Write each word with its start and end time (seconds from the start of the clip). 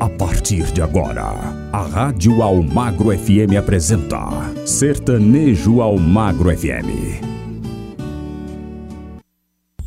A 0.00 0.08
partir 0.08 0.64
de 0.72 0.80
agora, 0.80 1.34
a 1.70 1.82
Rádio 1.82 2.42
Almagro 2.42 3.12
FM 3.12 3.58
apresenta 3.58 4.50
Sertanejo 4.64 5.82
Almagro 5.82 6.50
FM. 6.50 7.39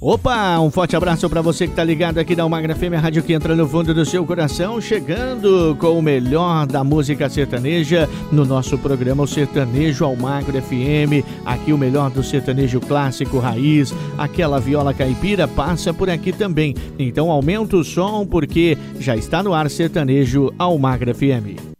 Opa, 0.05 0.59
um 0.59 0.69
forte 0.69 0.97
abraço 0.97 1.29
para 1.29 1.41
você 1.41 1.65
que 1.65 1.73
tá 1.73 1.81
ligado 1.81 2.17
aqui 2.17 2.35
da 2.35 2.43
Almagra 2.43 2.75
FM, 2.75 2.95
a 2.97 2.99
rádio 2.99 3.23
que 3.23 3.31
entra 3.31 3.55
no 3.55 3.65
fundo 3.65 3.93
do 3.93 4.05
seu 4.05 4.25
coração, 4.25 4.81
chegando 4.81 5.77
com 5.79 5.97
o 5.97 6.01
melhor 6.01 6.68
da 6.68 6.83
música 6.83 7.29
sertaneja 7.29 8.09
no 8.29 8.43
nosso 8.43 8.77
programa 8.77 9.23
o 9.23 9.27
Sertanejo 9.27 10.04
Almagro 10.04 10.61
FM. 10.61 11.25
Aqui 11.45 11.71
o 11.71 11.77
melhor 11.77 12.11
do 12.11 12.21
sertanejo 12.21 12.81
clássico 12.81 13.39
raiz, 13.39 13.95
aquela 14.18 14.59
viola 14.59 14.93
caipira 14.93 15.47
passa 15.47 15.93
por 15.93 16.09
aqui 16.09 16.33
também. 16.33 16.75
Então 16.99 17.31
aumenta 17.31 17.77
o 17.77 17.83
som 17.83 18.25
porque 18.25 18.77
já 19.00 19.15
está 19.15 19.42
no 19.42 19.54
ar 19.54 19.70
Sertanejo 19.70 20.54
Almagra 20.59 21.14
FM. 21.14 21.72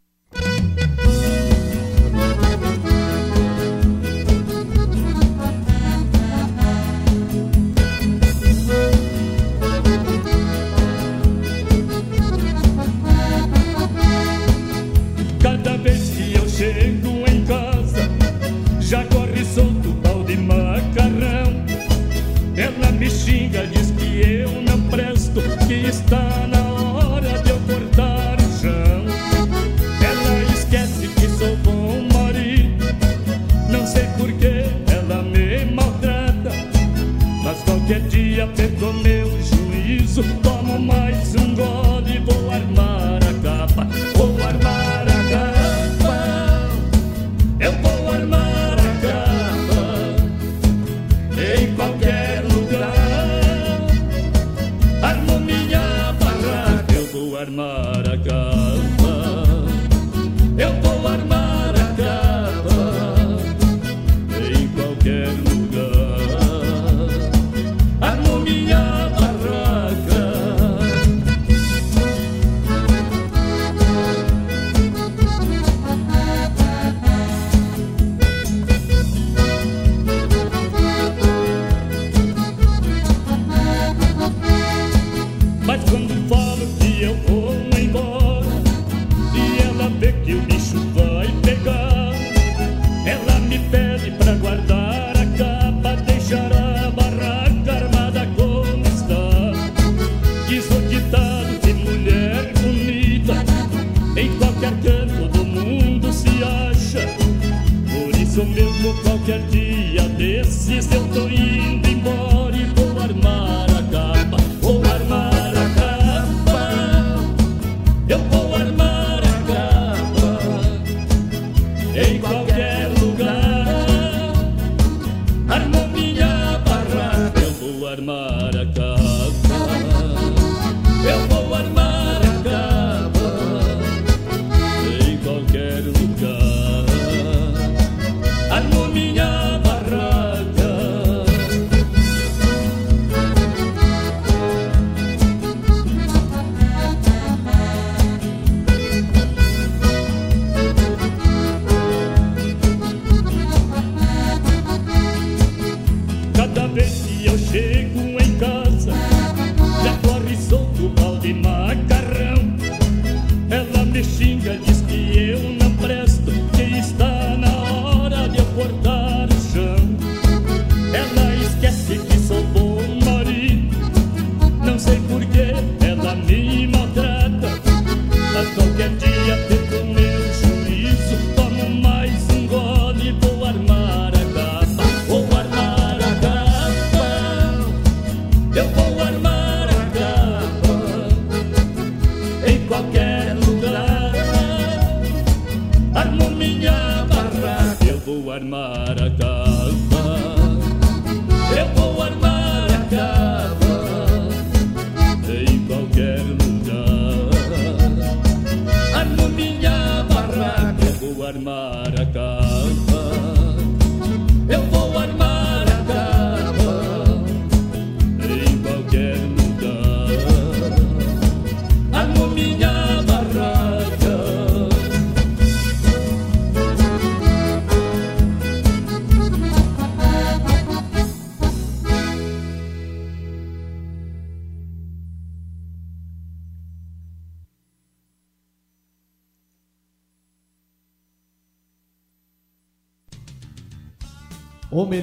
O 127.94 128.93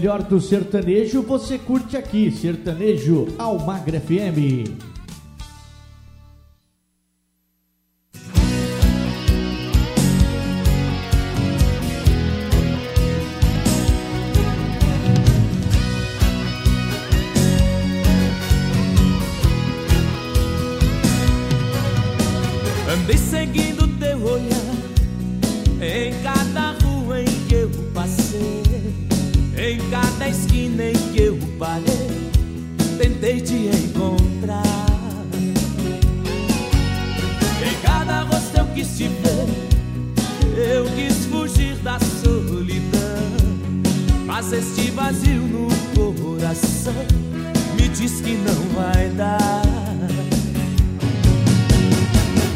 melhor 0.00 0.22
do 0.22 0.40
sertanejo 0.40 1.20
você 1.20 1.58
curte 1.58 1.94
aqui, 1.94 2.30
Sertanejo 2.30 3.28
Almagra 3.38 4.00
FM. 4.00 4.89
Este 44.52 44.90
vazio 44.90 45.42
no 45.42 45.68
coração 45.94 46.92
me 47.76 47.88
diz 47.88 48.20
que 48.20 48.34
não 48.34 48.54
vai 48.74 49.08
dar. 49.10 49.62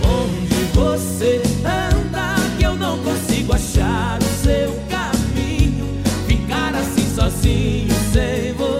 Onde 0.02 0.64
você 0.74 1.40
anda 1.64 2.34
que 2.58 2.64
eu 2.64 2.74
não 2.74 2.98
consigo 2.98 3.52
achar 3.54 4.18
o 4.20 4.44
seu 4.44 4.74
caminho? 4.90 5.86
Ficar 6.26 6.74
assim 6.74 7.14
sozinho 7.14 7.94
sem 8.12 8.52
você 8.54 8.73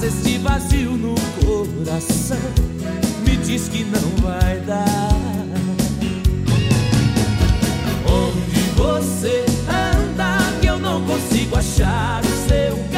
Mas 0.00 0.14
este 0.14 0.38
vazio 0.38 0.92
no 0.92 1.16
coração 1.44 2.38
me 3.26 3.36
diz 3.38 3.68
que 3.68 3.82
não 3.82 4.22
vai 4.22 4.60
dar. 4.60 5.10
Onde 8.06 8.60
você 8.76 9.44
anda 9.68 10.38
que 10.60 10.68
eu 10.68 10.78
não 10.78 11.04
consigo 11.04 11.56
achar 11.56 12.22
o 12.22 12.48
seu 12.48 12.76
caminho? 12.92 12.97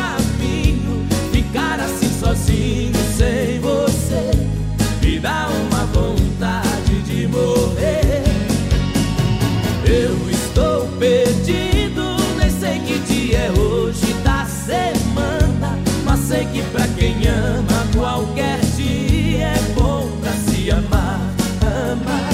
Sei 16.41 16.47
que 16.47 16.63
pra 16.71 16.87
quem 16.89 17.27
ama, 17.27 17.87
qualquer 17.95 18.59
dia 18.77 19.49
é 19.49 19.59
bom 19.75 20.11
pra 20.21 20.33
se 20.33 20.71
amar, 20.71 21.21
amar. 21.61 22.31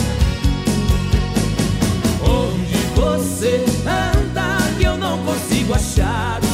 Onde 2.23 2.77
você 2.95 3.65
anda, 3.85 4.59
que 4.79 4.85
eu 4.85 4.97
não 4.97 5.19
consigo 5.25 5.75
achar 5.75 6.46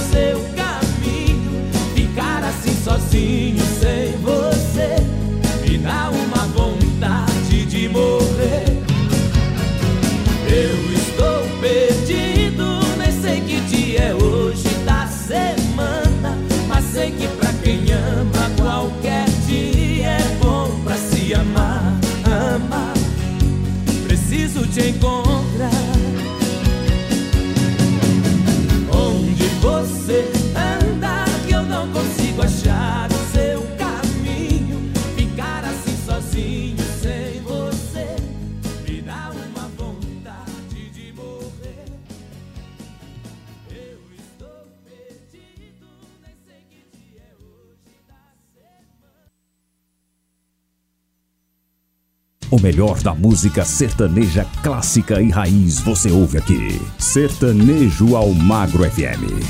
O 52.52 52.60
melhor 52.60 53.00
da 53.00 53.14
música 53.14 53.64
sertaneja 53.64 54.46
clássica 54.62 55.22
e 55.22 55.30
raiz 55.30 55.80
você 55.80 56.10
ouve 56.10 56.36
aqui. 56.36 56.78
Sertanejo 56.98 58.14
ao 58.14 58.30
Magro 58.34 58.84
FM. 58.84 59.40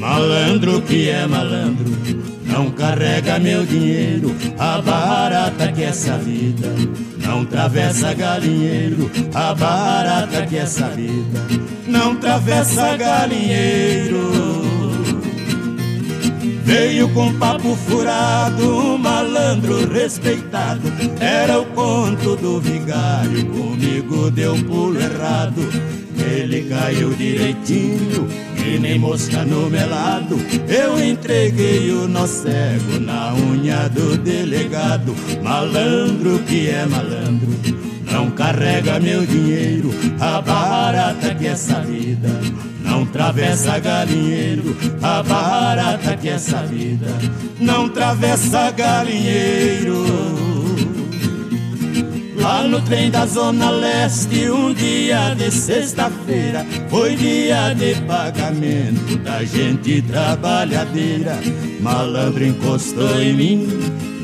Malandro 0.00 0.82
que 0.82 1.08
é 1.08 1.28
malandro, 1.28 1.92
não 2.44 2.72
carrega 2.72 3.38
meu 3.38 3.64
dinheiro, 3.64 4.34
a 4.58 4.82
barata 4.82 5.70
que 5.70 5.84
essa 5.84 6.18
vida. 6.18 7.11
Não 7.26 7.44
travessa 7.44 8.12
galinheiro, 8.14 9.10
a 9.34 9.54
barata 9.54 10.46
que 10.46 10.56
essa 10.56 10.88
vida. 10.88 11.46
Não 11.86 12.16
travessa 12.16 12.96
galinheiro. 12.96 14.62
Veio 16.64 17.08
com 17.10 17.32
papo 17.38 17.76
furado, 17.76 18.76
um 18.76 18.96
malandro 18.96 19.92
respeitado. 19.92 20.82
Era 21.20 21.60
o 21.60 21.66
conto 21.66 22.36
do 22.36 22.60
vigário, 22.60 23.46
comigo 23.46 24.30
deu 24.30 24.54
um 24.54 24.62
pulo 24.62 25.00
errado. 25.00 25.60
Ele 26.16 26.68
caiu 26.68 27.10
direitinho, 27.14 28.28
que 28.62 28.78
nem 28.78 28.98
mosca 28.98 29.44
no 29.44 29.68
melado. 29.68 30.36
Eu 30.68 31.02
entreguei 31.02 31.90
o 31.90 32.06
nó 32.06 32.26
cego 32.26 33.00
na 33.00 33.34
unha 33.34 33.88
do 33.88 34.16
delegado. 34.16 35.14
Malandro 35.42 36.38
que 36.40 36.68
é 36.68 36.86
malandro, 36.86 37.48
não 38.10 38.30
carrega 38.30 39.00
meu 39.00 39.26
dinheiro. 39.26 39.90
A 40.20 40.40
barata 40.40 41.34
que 41.34 41.46
essa 41.46 41.80
vida. 41.80 42.30
Não 42.84 43.06
travessa 43.06 43.78
galinheiro, 43.78 44.76
a 45.00 45.22
barata 45.22 46.16
que 46.16 46.28
essa 46.28 46.62
vida. 46.62 47.06
Não 47.58 47.88
travessa 47.88 48.70
galinheiro. 48.70 50.51
Lá 52.42 52.64
no 52.64 52.80
trem 52.80 53.08
da 53.08 53.24
Zona 53.24 53.70
Leste, 53.70 54.50
um 54.50 54.74
dia 54.74 55.32
de 55.36 55.48
sexta-feira, 55.48 56.66
foi 56.90 57.14
dia 57.14 57.72
de 57.72 57.94
pagamento 58.00 59.16
da 59.18 59.44
gente 59.44 60.02
trabalhadeira. 60.02 61.38
Malandro 61.80 62.44
encostou 62.44 63.22
em 63.22 63.32
mim, 63.32 63.68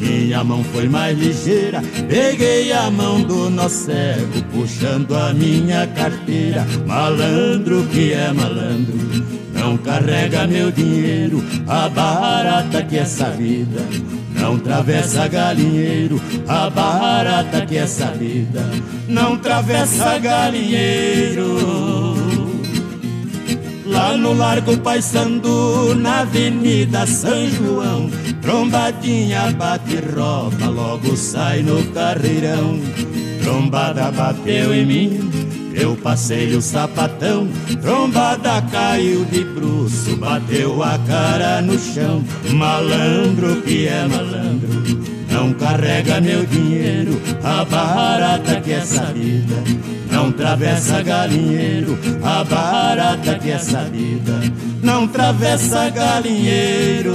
minha 0.01 0.43
mão 0.43 0.65
foi 0.65 0.89
mais 0.89 1.17
ligeira. 1.17 1.81
Peguei 2.09 2.73
a 2.73 2.91
mão 2.91 3.23
do 3.23 3.49
nó 3.49 3.69
cego, 3.69 4.43
puxando 4.53 5.15
a 5.15 5.33
minha 5.33 5.87
carteira. 5.87 6.67
Malandro 6.89 7.85
que 7.85 8.13
é 8.15 8.33
malandro, 8.33 8.99
não 9.55 9.77
carrega 9.77 10.45
meu 10.45 10.73
dinheiro, 10.73 11.41
a 11.69 11.89
barata 11.89 12.83
que 12.83 12.99
essa 12.99 13.31
vida. 13.31 13.81
Não 14.41 14.59
travessa 14.59 15.29
galinheiro, 15.29 16.21
a 16.47 16.71
barata 16.71 17.67
que 17.67 17.77
essa 17.77 18.07
vida. 18.13 18.63
Não 19.09 19.37
travessa 19.37 20.19
galinheiro. 20.19 21.57
Lá 23.87 24.09
Lá 24.09 24.17
no 24.17 24.33
Largo 24.33 24.77
Paissandu, 24.79 25.95
na 25.95 26.21
Avenida 26.21 27.07
São 27.07 27.49
João 27.49 28.11
Trombadinha 28.41 29.51
bate 29.53 29.97
roda, 29.97 30.69
logo 30.69 31.17
sai 31.17 31.63
no 31.63 31.83
carreirão 31.93 32.79
Trombada 33.43 34.11
bateu 34.13 34.75
em 34.75 34.87
mim, 34.87 35.31
eu 35.81 35.97
passei 35.97 36.55
o 36.55 36.61
sapatão 36.61 37.49
Trombada 37.81 38.63
caiu 38.71 39.25
de 39.25 39.45
bruço, 39.45 40.17
bateu 40.17 40.83
a 40.83 40.99
cara 40.99 41.63
no 41.63 41.79
chão 41.79 42.25
Malandro 42.53 43.63
que 43.63 43.87
é 43.87 44.07
malandro 44.07 45.19
não 45.39 45.53
carrega 45.53 46.21
meu 46.21 46.45
dinheiro, 46.45 47.21
a 47.45 47.65
barata 47.65 48.61
que 48.61 48.73
é 48.73 48.81
sabida. 48.81 49.55
Não 50.11 50.33
travessa 50.33 51.01
galinheiro, 51.01 51.97
a 52.25 52.43
barata 52.43 53.39
que 53.39 53.51
é 53.51 53.59
sabida. 53.59 54.41
Não 54.83 55.07
travessa 55.07 55.91
galinheiro. 55.91 57.13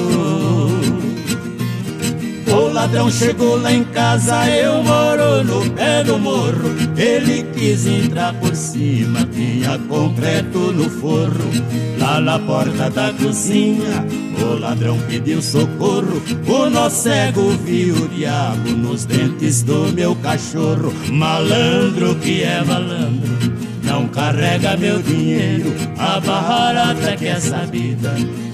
O 2.53 2.71
ladrão 2.71 3.09
chegou 3.09 3.59
lá 3.59 3.73
em 3.73 3.83
casa, 3.83 4.47
eu 4.47 4.83
moro 4.83 5.43
no 5.43 5.71
pé 5.71 6.03
do 6.03 6.19
morro. 6.19 6.69
Ele 6.95 7.41
quis 7.51 7.87
entrar 7.87 8.31
por 8.35 8.55
cima, 8.55 9.27
tinha 9.33 9.79
concreto 9.89 10.59
no 10.71 10.87
forro. 10.87 11.49
Lá 11.97 12.21
na 12.21 12.37
porta 12.37 12.91
da 12.91 13.11
cozinha, 13.13 14.05
o 14.39 14.59
ladrão 14.59 14.99
pediu 15.07 15.41
socorro. 15.41 16.21
O 16.47 16.69
nó 16.69 16.89
cego 16.89 17.49
viu 17.65 17.95
o 17.95 18.07
diabo 18.09 18.69
nos 18.69 19.05
dentes 19.05 19.63
do 19.63 19.91
meu 19.91 20.15
cachorro. 20.17 20.93
Malandro 21.11 22.13
que 22.15 22.43
é 22.43 22.63
malandro, 22.63 23.51
não 23.81 24.07
carrega 24.09 24.77
meu 24.77 25.01
dinheiro. 25.01 25.73
A 25.97 26.19
barata 26.19 27.17
que 27.17 27.25
é 27.25 27.39
sabida 27.39 28.13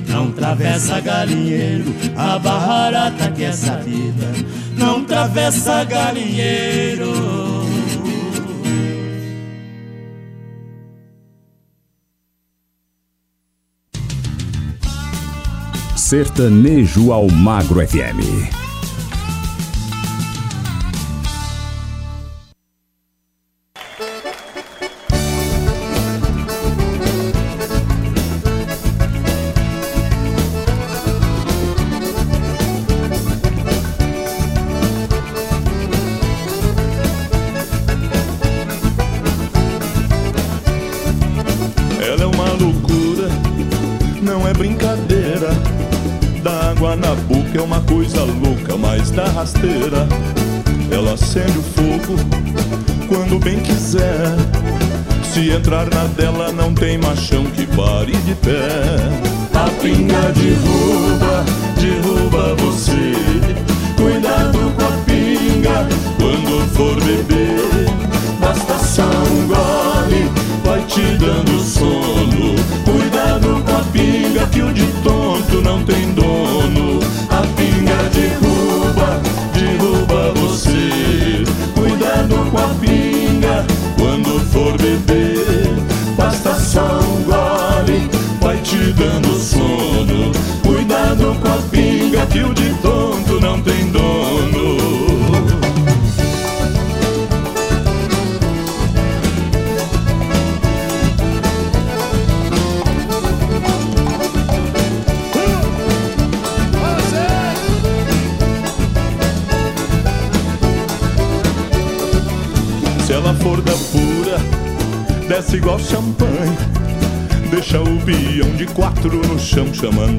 não 0.10 0.32
travessa 0.32 1.00
galinheiro, 1.00 1.86
a 2.18 2.38
barata 2.40 3.32
que 3.32 3.44
é 3.44 3.52
sabida. 3.52 4.28
Não 4.76 5.06
travessa 5.06 5.84
galinheiro. 5.84 7.14
Sertanejo 15.96 17.12
ao 17.12 17.30
Magro 17.30 17.88
FM. 17.88 18.69
Rasteira. 49.26 50.08
Ela 50.92 51.14
acende 51.14 51.58
o 51.58 51.64
fogo 51.64 52.16
quando 53.08 53.40
bem 53.40 53.60
quiser. 53.60 54.36
Se 55.34 55.52
entrar 55.52 55.88
na 55.90 56.06
dela, 56.16 56.52
não 56.52 56.74
tem 56.74 56.98
machão 56.98 57.46
que 57.46 57.66
pare 57.68 58.12
de 58.12 58.36
pé. 58.36 58.98
A 59.54 59.70
pinga 59.82 60.32
derruba, 60.34 61.46
derruba 61.80 62.56
você. 62.56 63.14
Cuidado 63.96 64.58
com 64.76 64.84
a 64.84 64.92
pinga 65.06 65.88
quando 66.18 66.68
for 66.74 66.96
beber. 67.04 67.90
Basta 68.40 68.78
só 68.80 69.04
um 69.04 69.48
gole, 69.48 70.32
vai 70.64 70.82
te 70.86 71.02
dando 71.18 71.60
sono. 71.60 72.56
Cuidado 72.86 73.64
com 73.64 73.76
a 73.76 73.84
pinga 73.92 74.48
que 74.48 74.62
o 74.62 74.74
de 74.74 74.86
tonto 75.04 75.62
não 75.62 75.84
tem 75.84 76.12
dono. 76.14 76.89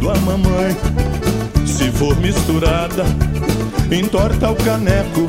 A 0.09 0.14
mamãe. 0.21 0.76
Se 1.66 1.90
for 1.90 2.16
misturada, 2.16 3.04
entorta 3.90 4.50
o 4.50 4.57
caneco. 4.57 5.26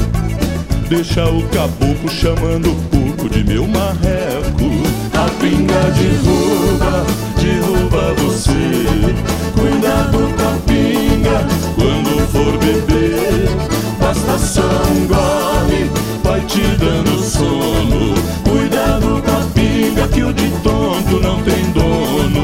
Deixa 0.88 1.26
o 1.26 1.42
caboclo 1.50 2.10
chamando 2.10 2.72
o 2.72 2.76
porco 2.90 3.30
de 3.30 3.44
meu 3.44 3.68
marreco. 3.68 4.70
A 5.14 5.30
pinga 5.40 5.82
derruba, 5.92 7.06
derruba 7.42 8.14
você. 8.22 8.52
Cuidado 9.54 10.18
com 10.36 10.48
a 10.48 10.58
pinga 10.68 11.46
quando 11.76 12.28
for 12.32 12.58
beber. 12.58 13.50
Basta 14.00 14.38
só 14.38 14.62
um 14.62 15.08
gole, 15.08 15.92
vai 16.24 16.42
te 16.42 16.62
dando 16.78 17.22
sono. 17.24 18.14
Cuidado 18.44 19.22
com 19.24 19.32
a 19.32 19.46
pinga 19.54 20.08
que 20.08 20.24
o 20.24 20.34
de 20.34 20.50
tonto 20.62 21.20
não 21.22 21.42
tem 21.44 21.72
dono. 21.72 22.41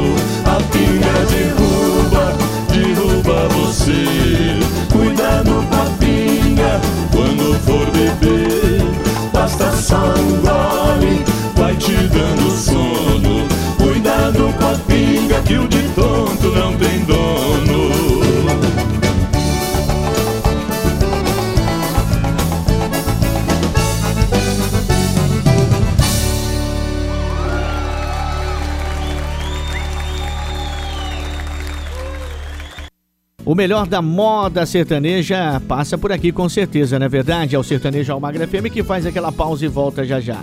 Melhor 33.68 33.86
da 33.86 34.02
moda 34.02 34.66
sertaneja 34.66 35.62
passa 35.68 35.98
por 35.98 36.10
aqui 36.10 36.32
com 36.32 36.48
certeza, 36.48 36.98
não 36.98 37.06
é 37.06 37.10
verdade? 37.10 37.54
É 37.54 37.60
o 37.60 37.64
Sertanejo 37.64 38.14
Almagra 38.14 38.48
FM 38.48 38.72
que 38.72 38.82
faz 38.82 39.06
aquela 39.06 39.30
pausa 39.30 39.66
e 39.66 39.68
volta 39.68 40.06
já 40.06 40.22
já. 40.22 40.42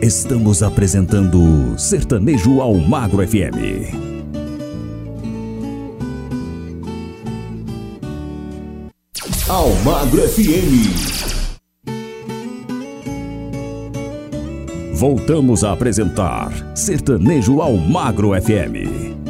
Estamos 0.00 0.62
apresentando 0.62 1.78
Sertanejo 1.78 2.62
Almagro 2.62 3.26
FM. 3.28 3.92
Almagro 9.46 10.22
FM. 10.26 11.36
Voltamos 14.94 15.62
a 15.62 15.72
apresentar 15.72 16.50
Sertanejo 16.74 17.60
Almagro 17.60 18.30
FM. 18.40 19.25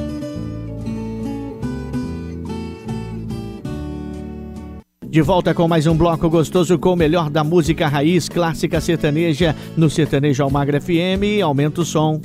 De 5.17 5.23
volta 5.23 5.55
com 5.55 5.67
mais 5.67 5.87
um 5.87 5.97
bloco 5.97 6.29
gostoso 6.29 6.79
com 6.79 6.93
o 6.93 6.95
melhor 6.95 7.31
da 7.31 7.43
música 7.43 7.89
raiz 7.89 8.29
clássica 8.29 8.83
sertaneja 8.83 9.57
no 9.75 9.89
Sertanejo 9.89 10.43
Almagra 10.43 10.79
FM. 10.79 11.43
Aumenta 11.43 11.81
o 11.81 11.87
som. 11.87 12.21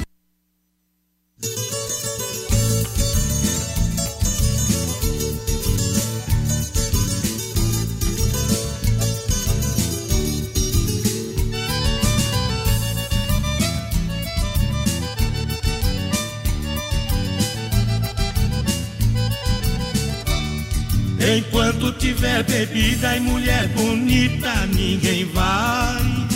Enquanto 21.37 21.93
tiver 21.93 22.43
bebida 22.43 23.15
e 23.15 23.19
mulher 23.21 23.67
bonita, 23.69 24.65
ninguém 24.67 25.23
vai 25.25 26.27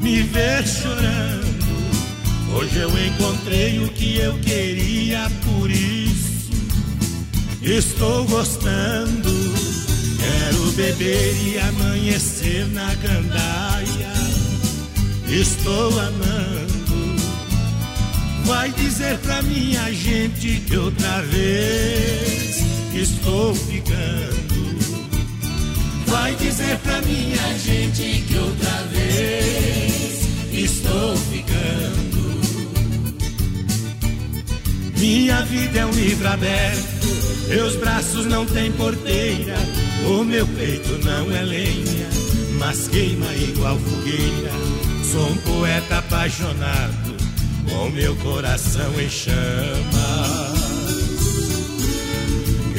me 0.00 0.22
ver 0.22 0.66
chorando. 0.66 1.50
Hoje 2.54 2.78
eu 2.78 2.90
encontrei 3.06 3.78
o 3.84 3.88
que 3.90 4.16
eu 4.16 4.38
queria, 4.38 5.30
por 5.44 5.70
isso 5.70 6.10
estou 7.62 8.24
gostando. 8.24 9.30
Quero 10.18 10.72
beber 10.72 11.36
e 11.44 11.58
amanhecer 11.58 12.66
na 12.68 12.94
gandaia. 12.94 14.12
Estou 15.28 16.00
amando. 16.00 17.20
Vai 18.46 18.72
dizer 18.72 19.18
pra 19.18 19.42
minha 19.42 19.92
gente 19.92 20.60
que 20.66 20.76
outra 20.76 21.22
vez 21.22 22.79
estou 22.94 23.54
ficando. 23.54 24.78
Vai 26.06 26.34
dizer 26.36 26.76
pra 26.78 27.00
minha 27.02 27.58
gente 27.58 28.22
que 28.26 28.36
outra 28.36 28.82
vez 28.92 30.28
estou 30.52 31.16
ficando. 31.16 32.20
Minha 34.98 35.42
vida 35.42 35.78
é 35.78 35.86
um 35.86 35.90
livro 35.92 36.28
aberto, 36.28 37.06
meus 37.48 37.76
braços 37.76 38.26
não 38.26 38.44
têm 38.44 38.70
porteira, 38.72 39.56
o 40.06 40.22
meu 40.22 40.46
peito 40.46 40.98
não 41.02 41.34
é 41.34 41.42
lenha, 41.42 42.08
mas 42.58 42.86
queima 42.88 43.34
igual 43.34 43.78
fogueira. 43.78 44.52
Sou 45.10 45.26
um 45.26 45.36
poeta 45.38 45.98
apaixonado, 45.98 47.16
com 47.68 47.88
meu 47.90 48.14
coração 48.16 48.92
em 49.00 49.08
chamas. 49.08 50.49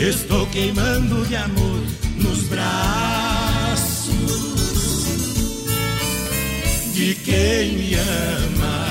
Estou 0.01 0.47
queimando 0.47 1.23
de 1.27 1.35
amor 1.35 1.83
nos 2.17 2.47
braços 2.47 4.15
de 6.95 7.13
quem 7.23 7.73
me 7.73 7.93
ama. 7.93 8.90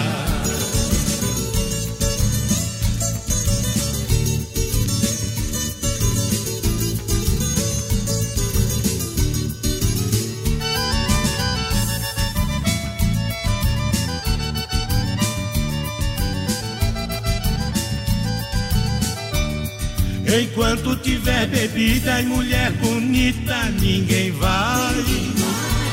Enquanto 20.50 20.96
tiver 20.96 21.46
bebida 21.46 22.20
e 22.20 22.26
mulher 22.26 22.72
bonita, 22.72 23.66
ninguém 23.80 24.32
vai 24.32 25.04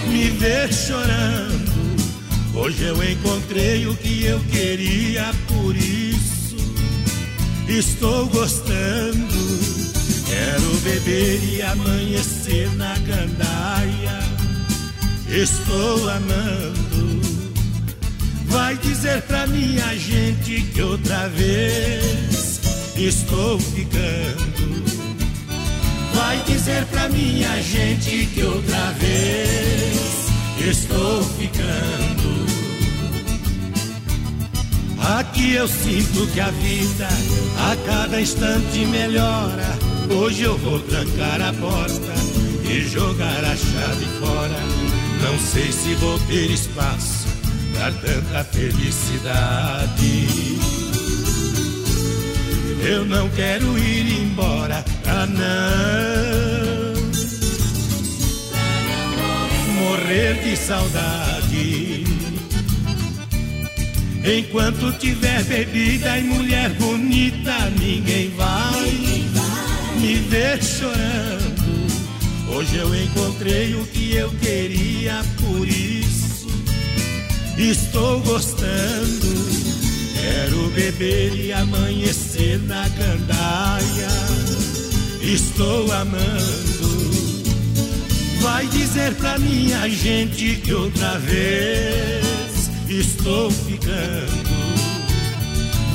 me 0.07 0.31
ver 0.31 0.73
chorando. 0.73 1.67
Hoje 2.55 2.83
eu 2.85 3.03
encontrei 3.03 3.85
o 3.85 3.95
que 3.95 4.25
eu 4.25 4.39
queria, 4.51 5.31
por 5.47 5.75
isso 5.75 6.55
estou 7.67 8.25
gostando. 8.27 9.59
Quero 10.25 10.79
beber 10.81 11.39
e 11.43 11.61
amanhecer 11.61 12.67
na 12.75 12.97
gandaia. 12.97 14.19
Estou 15.29 16.09
amando. 16.09 17.21
Vai 18.47 18.75
dizer 18.77 19.21
pra 19.23 19.45
minha 19.45 19.95
gente 19.95 20.61
que 20.73 20.81
outra 20.81 21.29
vez 21.29 22.37
estou 22.98 23.60
ficando. 23.60 24.84
Vai 26.16 26.42
dizer 26.44 26.86
pra 26.86 27.08
minha 27.10 27.62
gente 27.62 28.25
que 28.27 28.44
outra 28.44 28.92
vez 28.92 30.27
estou 30.60 31.24
ficando. 31.24 32.48
Aqui 35.00 35.53
eu 35.53 35.68
sinto 35.68 36.27
que 36.33 36.40
a 36.40 36.50
vida 36.50 37.07
a 37.72 37.75
cada 37.86 38.20
instante 38.20 38.86
melhora. 38.86 39.77
Hoje 40.10 40.44
eu 40.44 40.57
vou 40.57 40.79
trancar 40.79 41.42
a 41.42 41.53
porta 41.53 42.14
e 42.70 42.81
jogar 42.81 43.44
a 43.46 43.55
chave 43.55 44.05
fora. 44.20 44.60
Não 45.22 45.40
sei 45.40 45.72
se 45.72 45.94
vou 45.96 46.20
ter 46.20 46.50
espaço 46.51 47.27
pra 47.74 47.92
tanta 47.92 48.44
felicidade. 48.46 50.18
Eu 52.87 53.03
não 53.03 53.27
quero 53.31 53.77
ir 53.77 54.21
embora, 54.21 54.81
pra 55.03 55.25
não 55.25 56.93
morrer 59.75 60.41
de 60.41 60.55
saudade. 60.55 62.05
Enquanto 64.23 64.97
tiver 65.00 65.43
bebida 65.43 66.17
e 66.17 66.23
mulher 66.23 66.69
bonita, 66.75 67.69
ninguém 67.77 68.29
vai 68.37 68.89
me 70.00 70.15
ver 70.29 70.63
chorando. 70.63 71.87
Hoje 72.55 72.77
eu 72.77 72.95
encontrei 72.95 73.75
o 73.75 73.85
que 73.87 74.15
eu 74.15 74.29
queria, 74.39 75.25
por 75.41 75.67
isso 75.67 76.47
estou 77.57 78.21
gostando. 78.21 79.56
Quero 80.27 80.70
beber 80.72 81.33
e 81.35 81.53
amanhecer 81.53 82.59
na 82.63 82.85
gandaia. 82.90 84.09
Estou 85.22 85.90
amando. 85.90 86.98
Vai 88.42 88.68
dizer 88.68 89.13
pra 89.16 89.40
minha 89.40 89.87
gente 89.87 90.55
que 90.57 90.74
outra 90.74 91.18
vez 91.20 92.70
estou 92.90 93.50
ficando. 93.50 94.57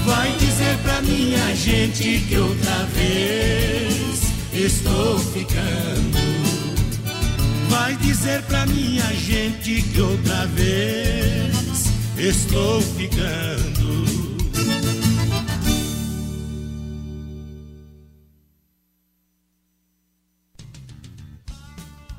Vai 0.06 0.32
dizer 0.38 0.78
pra 0.78 1.02
minha 1.02 1.54
gente 1.54 2.24
que 2.26 2.36
outra 2.38 2.86
vez 2.94 4.22
estou 4.54 5.18
ficando. 5.18 6.18
Vai 7.68 7.94
dizer 7.96 8.40
pra 8.44 8.64
minha 8.64 9.12
gente 9.12 9.82
que 9.82 10.00
outra 10.00 10.46
vez 10.46 11.92
estou 12.16 12.80
ficando. 12.80 13.81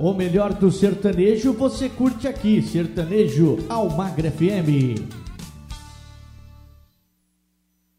O 0.04 0.14
melhor 0.14 0.54
do 0.54 0.70
sertanejo 0.70 1.54
você 1.54 1.88
curte 1.88 2.28
aqui, 2.28 2.62
Sertanejo 2.62 3.60
Almagra 3.70 4.30
FM. 4.30 5.00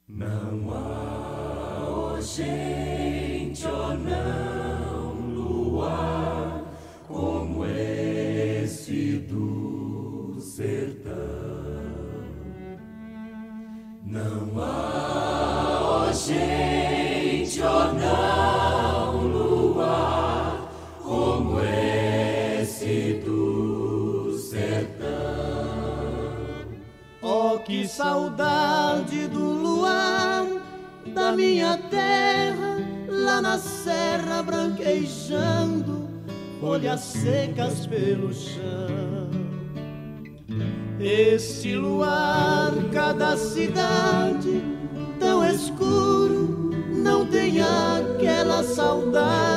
Não 0.06 0.70
há 0.70 2.20
gente 2.20 3.66
ou 3.66 3.96
não 3.96 4.33
folhas 36.84 37.00
secas 37.00 37.86
pelo 37.86 38.32
chão. 38.32 39.30
Este 41.00 41.74
luar, 41.74 42.72
cada 42.92 43.36
cidade 43.38 44.62
tão 45.18 45.42
escuro, 45.44 46.70
não 46.94 47.26
tem 47.26 47.60
aquela 47.62 48.62
saudade 48.62 49.53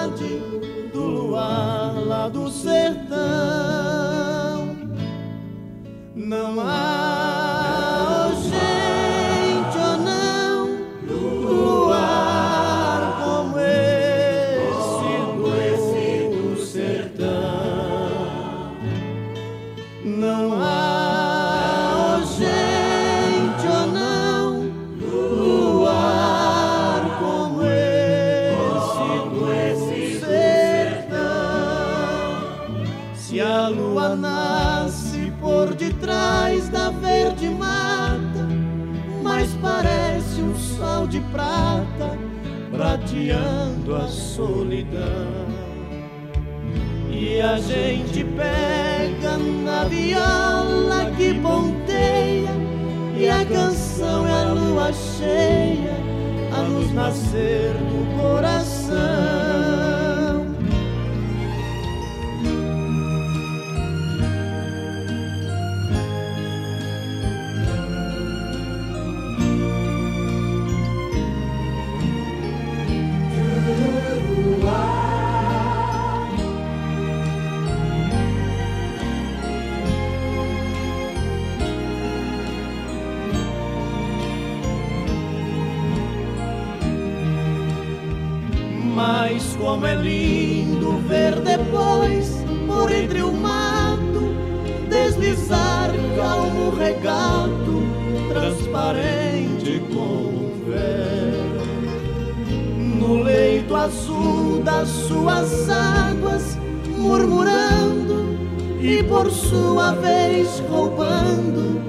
azul 103.88 104.62
das 104.64 104.90
suas 104.90 105.70
águas, 105.70 106.58
murmurando 106.98 108.38
e 108.82 109.02
por 109.04 109.32
sua 109.32 109.92
vez 109.94 110.62
roubando 110.70 111.82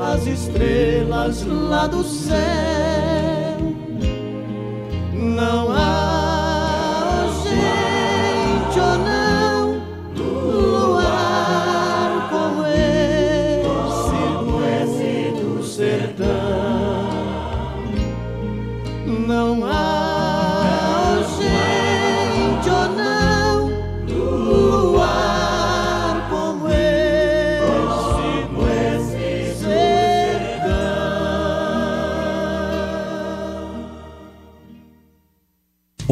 as 0.00 0.26
estrelas 0.26 1.44
lá 1.44 1.86
do 1.86 2.02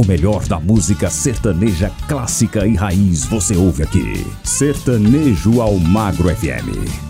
melhor 0.08 0.46
da 0.46 0.58
música 0.58 1.10
sertaneja 1.10 1.92
clássica 2.08 2.66
e 2.66 2.74
raiz 2.74 3.26
você 3.26 3.54
ouve 3.54 3.82
aqui. 3.82 4.26
Sertanejo 4.42 5.60
ao 5.60 5.78
Magro 5.78 6.34
FM. 6.34 7.07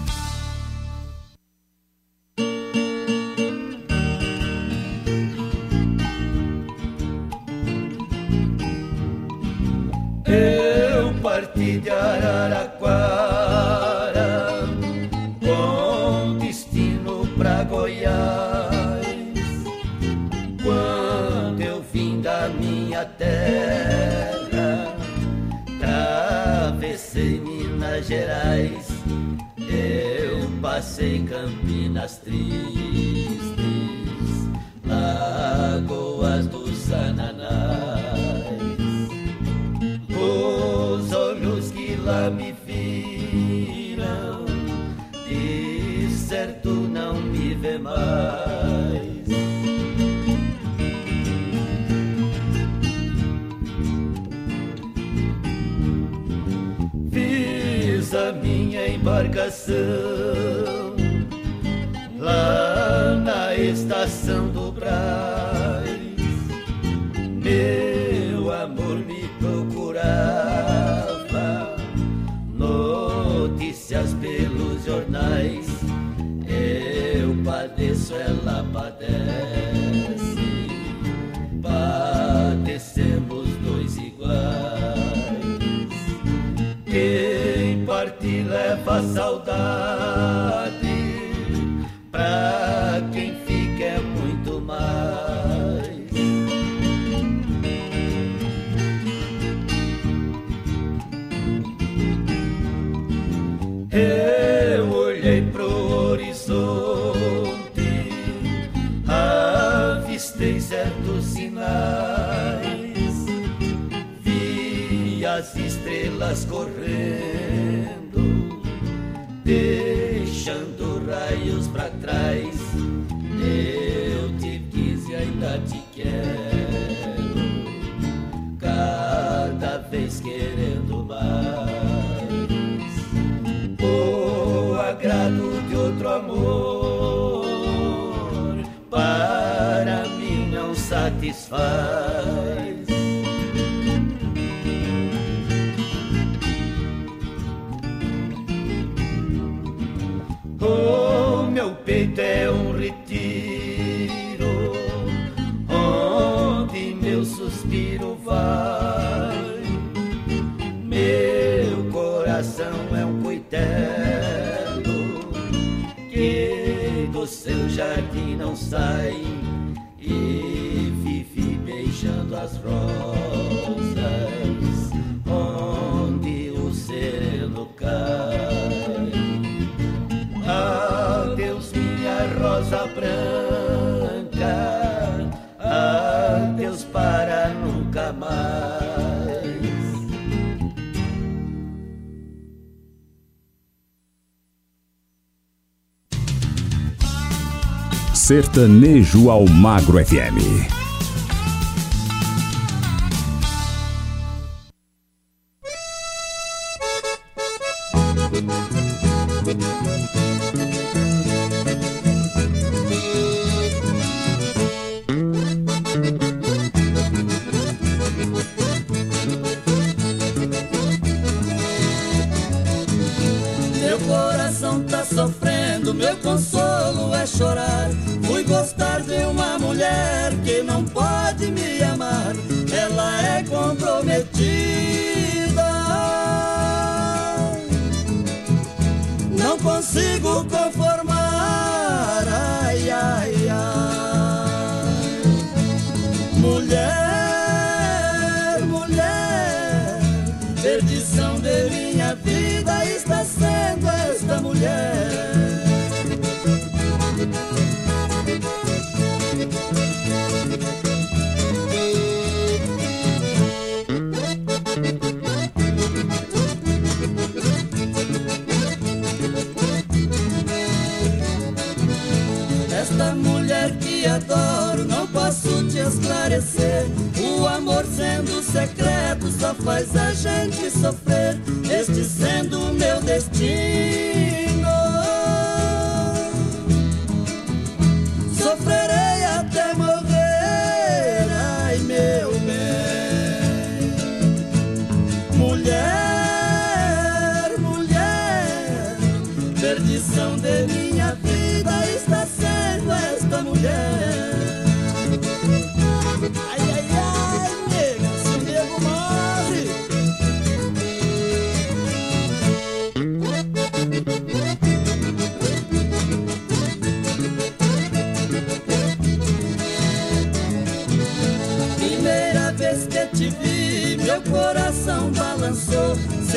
Sertanejo 198.29 199.31
ao 199.31 199.47
Magro 199.49 200.05
FM. 200.05 200.78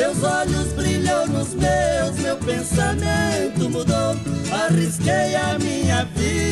Seus 0.02 0.24
olhos 0.24 0.72
brilham 0.72 1.28
nos 1.28 1.54
meus, 1.54 2.18
meu 2.18 2.36
pensamento 2.38 3.70
mudou. 3.70 4.16
Arrisquei 4.50 5.36
a 5.36 5.56
minha 5.60 6.04
vida 6.06 6.51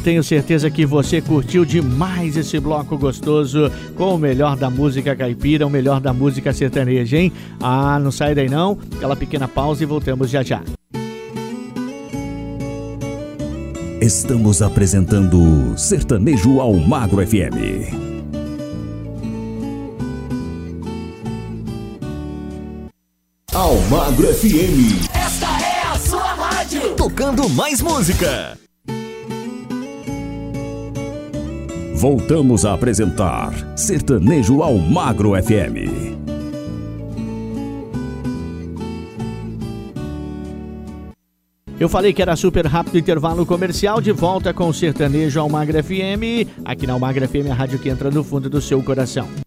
tenho 0.00 0.24
certeza 0.24 0.70
que 0.70 0.84
você 0.84 1.20
curtiu 1.20 1.64
demais 1.64 2.36
esse 2.36 2.58
bloco 2.58 2.98
gostoso 2.98 3.70
com 3.96 4.14
o 4.14 4.18
melhor 4.18 4.56
da 4.56 4.68
música 4.68 5.14
caipira, 5.14 5.66
o 5.66 5.70
melhor 5.70 6.00
da 6.00 6.12
música 6.12 6.52
sertaneja, 6.52 7.16
hein? 7.16 7.32
Ah, 7.60 7.98
não 7.98 8.10
sai 8.10 8.34
daí 8.34 8.48
não. 8.48 8.78
Aquela 8.96 9.14
pequena 9.14 9.46
pausa 9.46 9.82
e 9.82 9.86
voltamos 9.86 10.30
já 10.30 10.42
já. 10.42 10.62
Estamos 14.00 14.60
apresentando 14.60 15.78
Sertanejo 15.78 16.60
ao 16.60 16.74
Magro 16.74 17.26
FM. 17.26 18.04
Almagro 23.54 24.26
FM. 24.34 25.08
Esta 25.14 25.46
é 25.46 25.86
a 25.86 25.98
sua 25.98 26.34
rádio. 26.34 26.94
Tocando 26.96 27.48
mais 27.48 27.80
música. 27.80 28.58
Voltamos 31.96 32.64
a 32.66 32.74
apresentar 32.74 33.52
Sertanejo 33.78 34.62
ao 34.62 34.76
Magro 34.76 35.40
FM. 35.40 36.12
Eu 41.78 41.88
falei 41.88 42.12
que 42.12 42.20
era 42.20 42.34
super 42.34 42.66
rápido 42.66 42.98
intervalo 42.98 43.46
comercial, 43.46 44.00
de 44.00 44.10
volta 44.10 44.52
com 44.52 44.68
o 44.68 44.74
Sertanejo 44.74 45.40
ao 45.40 45.48
Magro 45.48 45.82
FM, 45.82 46.50
aqui 46.64 46.84
na 46.84 46.94
Almagra 46.94 47.28
FM, 47.28 47.50
a 47.50 47.54
rádio 47.54 47.78
que 47.78 47.88
entra 47.88 48.10
no 48.10 48.24
fundo 48.24 48.50
do 48.50 48.60
seu 48.60 48.82
coração. 48.82 49.43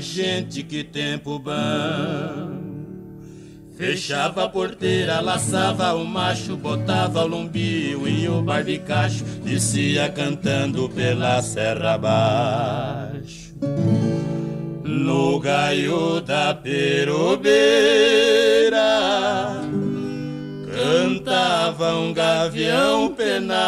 Gente, 0.00 0.62
que 0.62 0.82
tempo 0.84 1.38
bom. 1.38 2.58
Fechava 3.76 4.44
a 4.44 4.48
porteira, 4.48 5.20
laçava 5.20 5.94
o 5.94 6.04
macho, 6.04 6.56
botava 6.56 7.22
o 7.22 7.26
lumbio 7.28 8.08
e 8.08 8.28
o 8.28 8.42
barbicacho, 8.42 9.22
descia 9.44 10.08
cantando 10.08 10.88
pela 10.88 11.40
serra 11.42 11.94
abaixo. 11.94 13.54
No 14.82 15.38
gaio 15.38 16.20
da 16.20 16.52
perobeira, 16.54 17.48
cantava 20.78 21.94
um 21.96 22.12
gavião 22.12 23.12
penacho. 23.12 23.66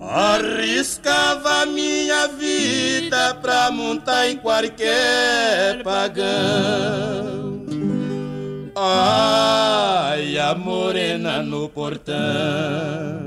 Arriscava 0.00 1.66
minha 1.66 2.28
vida 2.28 3.34
pra 3.42 3.70
montar 3.70 4.30
em 4.30 4.38
qualquer 4.38 5.82
pagão. 5.82 7.66
Ai, 8.74 10.38
a 10.38 10.54
morena 10.54 11.42
no 11.42 11.68
portão. 11.68 13.25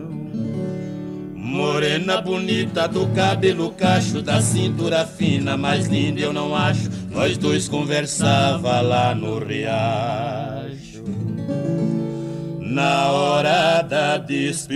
Morena 1.60 2.22
bonita 2.22 2.88
do 2.88 3.06
cabelo 3.08 3.72
cacho, 3.72 4.22
da 4.22 4.42
cintura 4.42 5.06
fina, 5.06 5.58
mais 5.58 5.88
linda 5.88 6.22
eu 6.22 6.32
não 6.32 6.56
acho. 6.56 6.90
Nós 7.12 7.38
dois 7.38 7.68
conversava 7.68 8.80
lá 8.80 9.14
no 9.14 9.40
riacho. 9.40 11.04
Na 12.62 13.12
hora 13.12 13.82
da 13.82 14.18
despedida, 14.18 14.70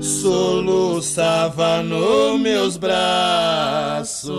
soluçava 0.00 1.80
nos 1.80 2.40
meus 2.40 2.76
braços. 2.76 4.34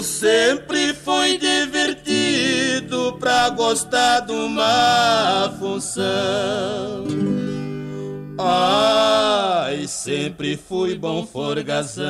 Eu 0.00 0.04
sempre 0.04 0.94
fui 0.94 1.36
divertido 1.36 3.18
pra 3.20 3.50
gostar 3.50 4.20
de 4.20 4.32
uma 4.32 5.54
função. 5.58 7.04
Ai, 8.38 9.86
sempre 9.86 10.56
fui 10.56 10.96
bom 10.96 11.26
forgazão. 11.26 12.00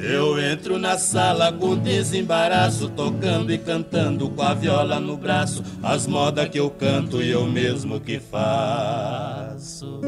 Eu 0.00 0.40
entro 0.40 0.78
na 0.78 0.96
sala 0.96 1.52
com 1.52 1.74
desembaraço, 1.76 2.88
tocando 2.90 3.52
e 3.52 3.58
cantando 3.58 4.30
com 4.30 4.42
a 4.42 4.54
viola 4.54 5.00
no 5.00 5.16
braço, 5.16 5.64
as 5.82 6.06
modas 6.06 6.48
que 6.50 6.60
eu 6.60 6.70
canto 6.70 7.20
e 7.20 7.32
eu 7.32 7.46
mesmo 7.46 7.98
que 7.98 8.20
faço. 8.20 10.00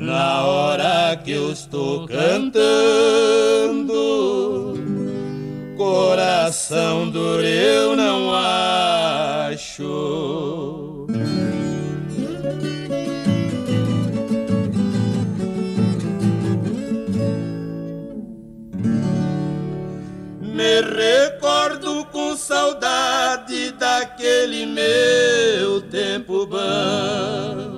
Na 0.00 0.46
hora 0.46 1.14
que 1.22 1.30
eu 1.32 1.52
estou 1.52 2.06
cantando, 2.06 2.64
coração 5.76 7.10
duro 7.10 7.44
eu 7.44 7.94
não 7.94 8.34
acho. 8.34 9.84
Me 20.40 20.80
recordo 20.80 22.06
com 22.06 22.34
saudade 22.38 23.72
daquele 23.72 24.64
meu 24.64 25.82
tempo 25.82 26.46
bom. 26.46 27.69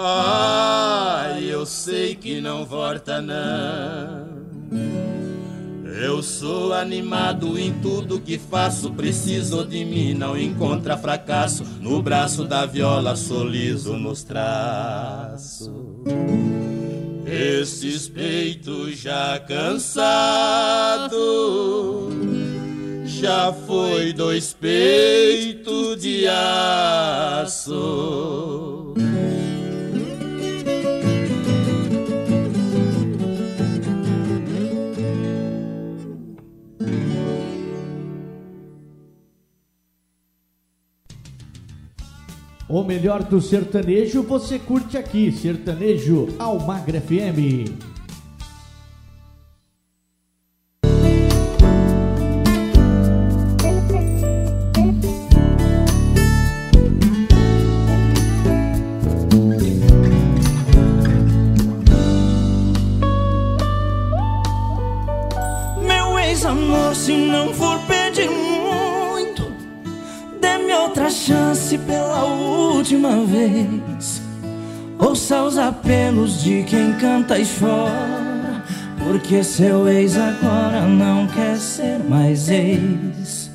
Ai, 0.00 1.44
eu 1.44 1.66
sei 1.66 2.14
que 2.14 2.40
não 2.40 2.64
volta 2.64 3.20
não. 3.20 4.28
Eu 6.00 6.22
sou 6.22 6.72
animado 6.72 7.58
em 7.58 7.72
tudo 7.80 8.20
que 8.20 8.38
faço, 8.38 8.92
preciso 8.92 9.64
de 9.64 9.84
mim, 9.84 10.14
não 10.14 10.38
encontra 10.38 10.96
fracasso. 10.96 11.64
No 11.80 12.00
braço 12.00 12.44
da 12.44 12.64
viola, 12.64 13.16
soliso 13.16 13.94
nos 13.94 14.22
traços. 14.22 15.72
Esses 17.26 18.08
peitos 18.08 18.96
já 18.96 19.40
cansados, 19.40 21.18
já 23.04 23.52
foi 23.52 24.12
dois 24.12 24.52
peitos 24.52 26.00
de 26.00 26.28
aço. 27.38 27.98
O 42.68 42.84
melhor 42.84 43.22
do 43.22 43.40
sertanejo 43.40 44.22
você 44.22 44.58
curte 44.58 44.98
aqui, 44.98 45.32
Sertanejo 45.32 46.28
Almagra 46.38 47.00
FM. 47.00 47.97
Ouça 75.48 75.48
os 75.48 75.58
apelos 75.66 76.42
de 76.42 76.62
quem 76.64 76.92
canta 76.92 77.38
e 77.38 77.46
chora, 77.46 78.62
porque 78.98 79.42
seu 79.42 79.88
ex 79.88 80.14
agora 80.14 80.82
não 80.82 81.26
quer 81.26 81.56
ser 81.56 81.98
mais 82.06 82.50
ex. 82.50 83.50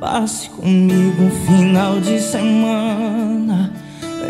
Passe 0.00 0.48
comigo 0.48 1.22
um 1.22 1.30
final 1.46 2.00
de 2.00 2.18
semana 2.22 3.70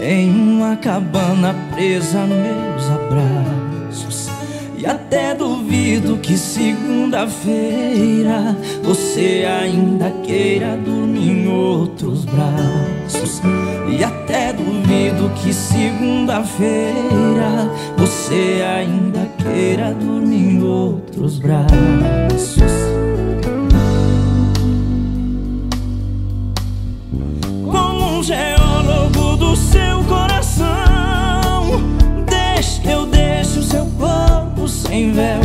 em 0.03 0.29
uma 0.31 0.75
cabana 0.75 1.55
presa 1.73 2.23
a 2.23 2.27
meus 2.27 2.91
abraços. 2.91 4.29
E 4.77 4.85
até 4.85 5.33
duvido 5.33 6.19
que 6.19 6.37
segunda-feira 6.37 8.57
você 8.83 9.47
ainda 9.49 10.11
queira 10.25 10.77
dormir 10.77 11.31
em 11.31 11.47
outros 11.47 12.25
braços. 12.25 13.41
E 13.89 14.03
até 14.03 14.53
duvido 14.53 15.31
que 15.37 15.53
segunda-feira 15.53 17.71
você 17.97 18.63
ainda 18.63 19.29
queira 19.39 19.95
dormir 19.95 20.55
em 20.55 20.63
outros 20.63 21.39
braços. 21.39 22.73
Como 27.65 28.19
um 28.19 28.23
geólogo 28.23 29.37
do 29.37 29.57
seu 29.57 30.03
coração, 30.05 30.67
deixe 32.29 32.81
que 32.81 32.91
eu 32.91 33.07
deixe 33.07 33.61
o 33.61 33.63
seu 33.63 33.87
corpo 33.99 34.69
sem 34.69 35.13
véu. 35.13 35.41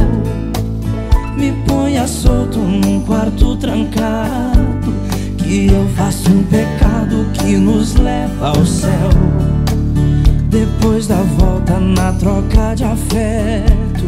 Me 1.37 1.51
ponha 1.67 2.07
solto 2.07 2.59
num 2.59 3.01
quarto 3.01 3.55
trancado, 3.57 4.93
que 5.43 5.67
eu 5.67 5.87
faço 5.95 6.29
um 6.31 6.43
pecado 6.43 7.27
que 7.33 7.57
nos 7.57 7.95
leva 7.95 8.49
ao 8.49 8.65
céu. 8.65 9.09
Depois 10.49 11.07
da 11.07 11.21
volta 11.37 11.79
na 11.79 12.13
troca 12.13 12.75
de 12.75 12.83
afeto, 12.83 14.03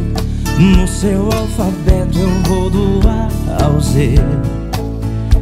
no 0.59 0.87
seu 0.87 1.25
alfabeto 1.25 2.17
eu 2.17 2.29
vou 2.43 2.69
do 2.69 3.01
A 3.07 3.63
ao 3.65 3.79
Z. 3.79 4.15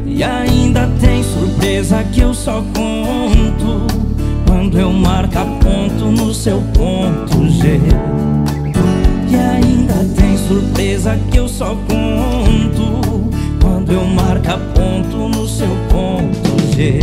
E 0.06 0.22
ainda 0.22 0.88
tem 1.00 1.22
surpresa 1.22 2.04
que 2.04 2.20
eu 2.20 2.34
só 2.34 2.62
conto 2.74 3.86
quando 4.46 4.78
eu 4.78 4.92
marcar 4.92 5.46
ponto 5.46 6.06
no 6.06 6.32
seu 6.32 6.60
ponto 6.74 7.48
G. 7.50 7.80
E 9.30 9.36
ainda 9.36 9.94
tem 10.16 10.36
surpresa 10.36 11.18
que 11.30 11.38
eu 11.38 11.48
só 11.48 11.74
conto 11.74 13.02
quando 13.62 13.92
eu 13.92 14.04
marcar 14.04 14.58
ponto 14.74 15.28
no 15.28 15.46
seu 15.46 15.68
ponto 15.88 16.74
G. 16.74 16.98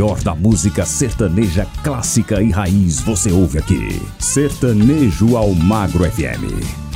melhor 0.00 0.22
da 0.22 0.34
música 0.34 0.86
sertaneja 0.86 1.66
clássica 1.84 2.40
e 2.40 2.50
raiz 2.50 3.00
você 3.00 3.30
ouve 3.30 3.58
aqui. 3.58 4.00
Sertanejo 4.18 5.36
Almagro 5.36 6.10
FM. 6.10 6.89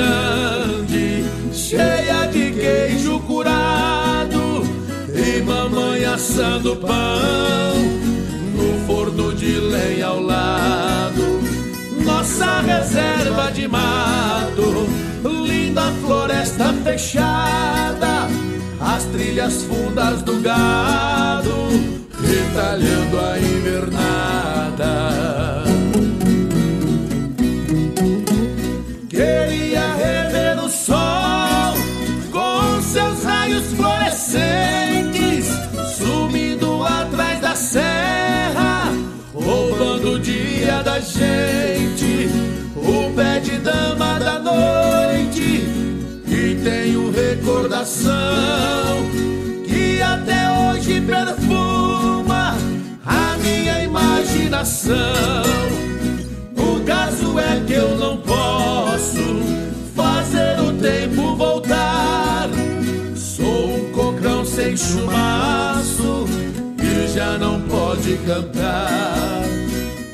grande, 0.00 1.24
cheia 1.52 2.26
de 2.26 2.52
queijo 2.52 3.20
curado 3.20 4.62
e 5.14 5.42
mamãe 5.42 6.04
assando 6.04 6.76
pão 6.76 7.74
no 8.54 8.86
forno 8.86 9.34
de 9.34 9.52
lenha 9.52 10.06
ao 10.06 10.20
lado. 10.20 11.40
Nossa 12.04 12.60
reserva 12.60 13.50
de 13.52 13.68
mato, 13.68 14.88
linda 15.22 15.92
floresta 16.02 16.72
fechada, 16.84 18.28
as 18.80 19.04
trilhas 19.04 19.62
fundas 19.64 20.22
do 20.22 20.40
gado, 20.40 21.68
retalhando 22.22 23.18
a 23.18 23.38
invernada. 23.38 25.29
coração 47.80 49.10
que 49.66 50.02
até 50.02 50.50
hoje 50.50 51.00
perfuma 51.00 52.54
a 53.06 53.38
minha 53.38 53.82
imaginação. 53.82 54.94
O 56.58 56.84
caso 56.84 57.38
é 57.38 57.64
que 57.66 57.72
eu 57.72 57.96
não 57.96 58.18
posso 58.18 59.40
fazer 59.96 60.60
o 60.60 60.72
tempo 60.74 61.34
voltar. 61.36 62.50
Sou 63.16 63.76
um 63.76 63.92
cocão 63.92 64.44
sem 64.44 64.76
chumaço 64.76 66.26
que 66.76 67.08
já 67.14 67.38
não 67.38 67.62
pode 67.62 68.18
cantar. 68.26 69.42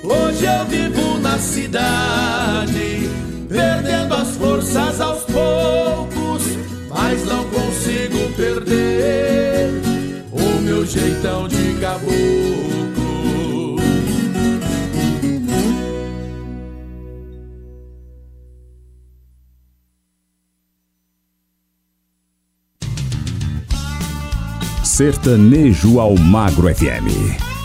Hoje 0.04 0.44
eu 0.44 0.64
vivo 0.66 1.18
na 1.18 1.36
cidade, 1.36 3.10
perdendo 3.48 4.14
as 4.14 4.36
forças 4.36 5.00
aos 5.00 5.24
poucos 5.24 6.15
consigo 7.86 8.32
perder 8.36 9.70
o 10.32 10.60
meu 10.60 10.84
jeitão 10.84 11.46
de 11.46 11.74
caboclo. 11.80 12.16
Sertanejo 24.82 26.00
ao 26.00 26.16
Magro 26.16 26.74
FM. 26.74 27.55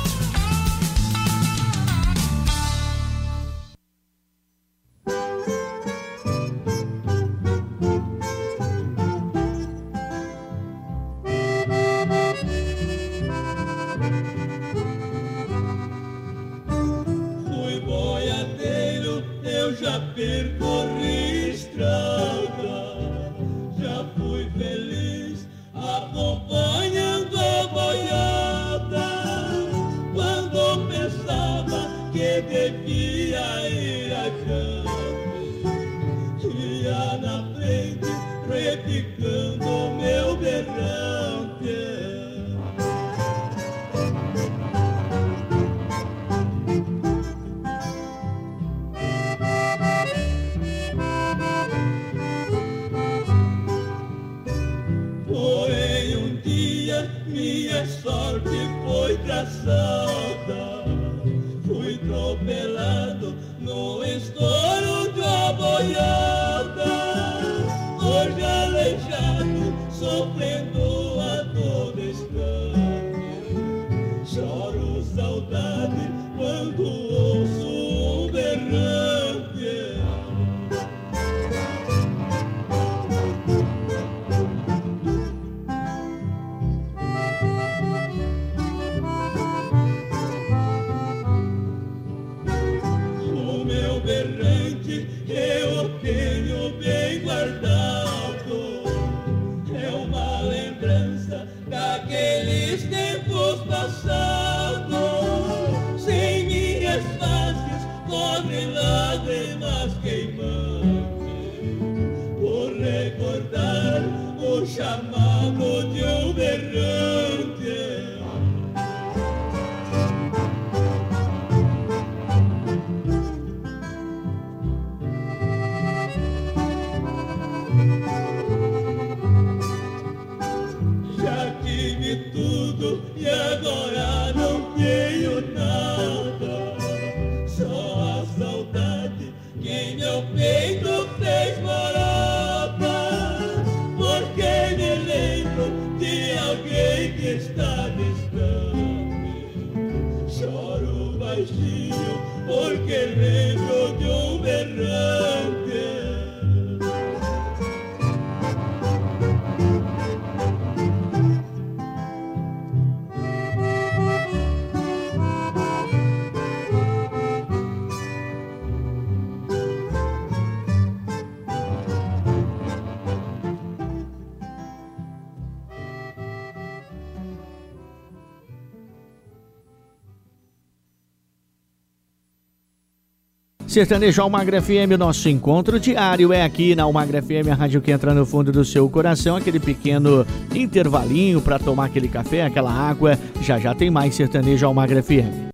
Sertanejo 183.72 184.22
Almagra 184.22 184.61
FM, 184.61 184.97
nosso 184.99 185.30
encontro 185.30 185.80
diário 185.80 186.34
é 186.34 186.43
aqui 186.43 186.76
na 186.76 186.84
Almagra 186.84 187.22
FM, 187.22 187.47
a 187.53 187.55
rádio 187.55 187.80
que 187.80 187.89
entra 187.89 188.13
no 188.13 188.26
fundo 188.26 188.51
do 188.51 188.65
seu 188.65 188.89
coração, 188.89 189.38
aquele 189.38 189.61
pequeno 189.61 190.28
intervalinho 190.53 191.39
para 191.39 191.57
tomar 191.57 191.86
aquele 191.86 192.09
café, 192.09 192.43
aquela 192.43 192.69
água. 192.69 193.17
Já 193.41 193.57
já 193.59 193.74
tem 193.74 193.89
mais 193.89 194.13
Sertanejo 194.13 194.65
Almagra 194.65 195.01
FM. 195.01 195.53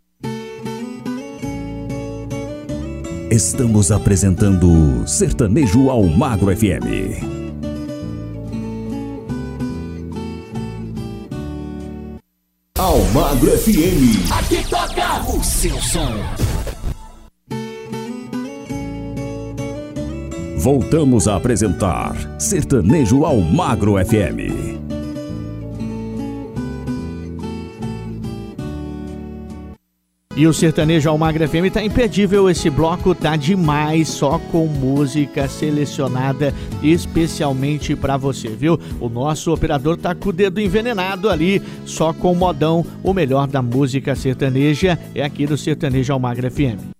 Estamos 3.30 3.92
apresentando 3.92 5.08
Sertanejo 5.08 5.92
Almagro 5.92 6.48
FM. 6.58 7.22
Almagro 12.80 13.52
FM. 13.52 14.32
Aqui 14.32 14.68
toca 14.68 15.38
o 15.38 15.44
seu 15.44 15.80
som. 15.80 16.47
Voltamos 20.60 21.28
a 21.28 21.36
apresentar 21.36 22.16
Sertanejo 22.40 23.24
ao 23.24 23.40
Magro 23.40 23.94
FM. 24.04 24.88
E 30.36 30.46
o 30.46 30.54
Sertanejo 30.54 31.10
Almagra 31.10 31.48
FM 31.48 31.72
tá 31.72 31.84
imperdível, 31.84 32.50
esse 32.50 32.70
bloco 32.72 33.14
tá 33.14 33.36
demais, 33.36 34.08
só 34.08 34.40
com 34.52 34.66
música 34.68 35.48
selecionada 35.48 36.54
especialmente 36.84 37.96
para 37.96 38.18
você, 38.18 38.50
viu? 38.50 38.80
O 39.00 39.10
nosso 39.10 39.54
operador 39.54 39.96
tá 39.98 40.14
com 40.14 40.30
o 40.30 40.34
dedo 40.34 40.60
envenenado 40.60 41.30
ali, 41.30 41.62
só 41.86 42.14
com 42.14 42.34
modão, 42.36 42.86
o 43.04 43.14
melhor 43.14 43.48
da 43.48 43.62
música 43.62 44.16
sertaneja 44.16 44.98
é 45.14 45.24
aqui 45.24 45.46
do 45.46 45.58
Sertanejo 45.58 46.14
Almagra 46.14 46.52
FM. 46.52 46.97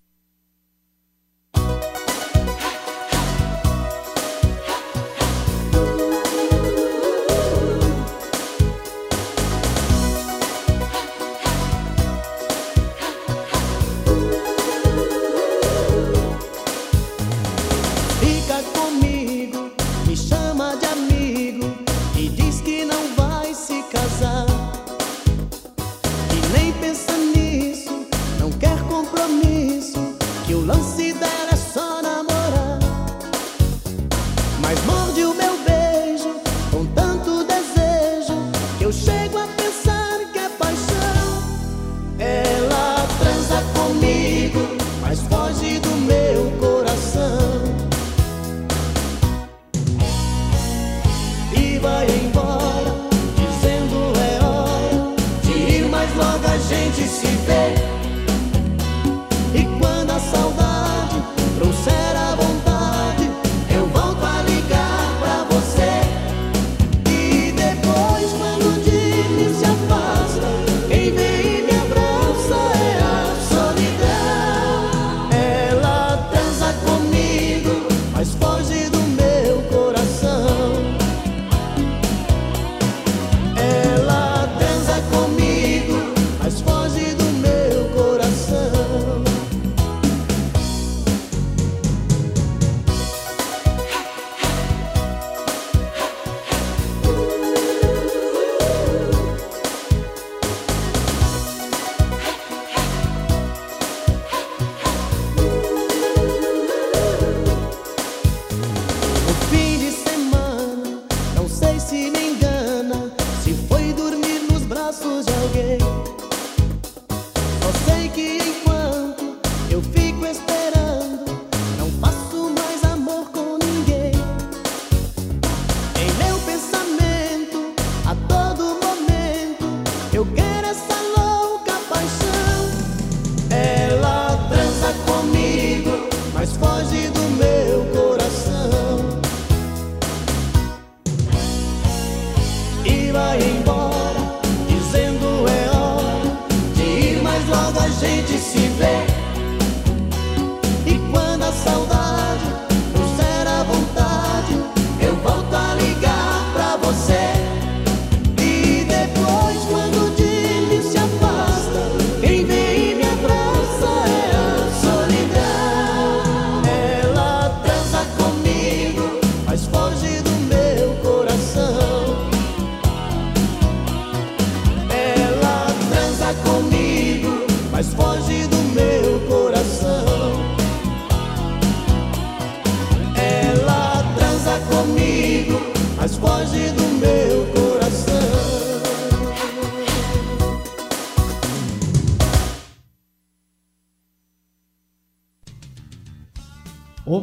embora, 143.40 144.40
dizendo 144.68 145.46
é 145.48 145.70
hora 145.76 146.38
de 146.76 146.84
ir, 146.84 147.22
mas 147.24 147.48
logo 147.48 147.80
a 147.80 147.90
gente 147.90 148.38
se 148.38 148.68
vê. 148.80 149.17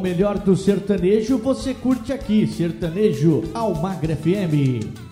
Melhor 0.05 0.37
do 0.37 0.55
sertanejo 0.55 1.39
você 1.39 1.73
curte 1.73 2.13
aqui, 2.13 2.45
Sertanejo 2.45 3.41
Almagra 3.55 4.15
FM. 4.15 5.04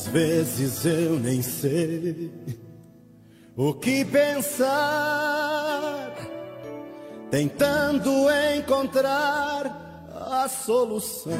Às 0.00 0.06
vezes 0.06 0.82
eu 0.86 1.18
nem 1.18 1.42
sei 1.42 2.32
o 3.54 3.74
que 3.74 4.02
pensar, 4.02 4.64
tentando 7.30 8.10
encontrar 8.56 10.08
a 10.14 10.48
solução. 10.48 11.34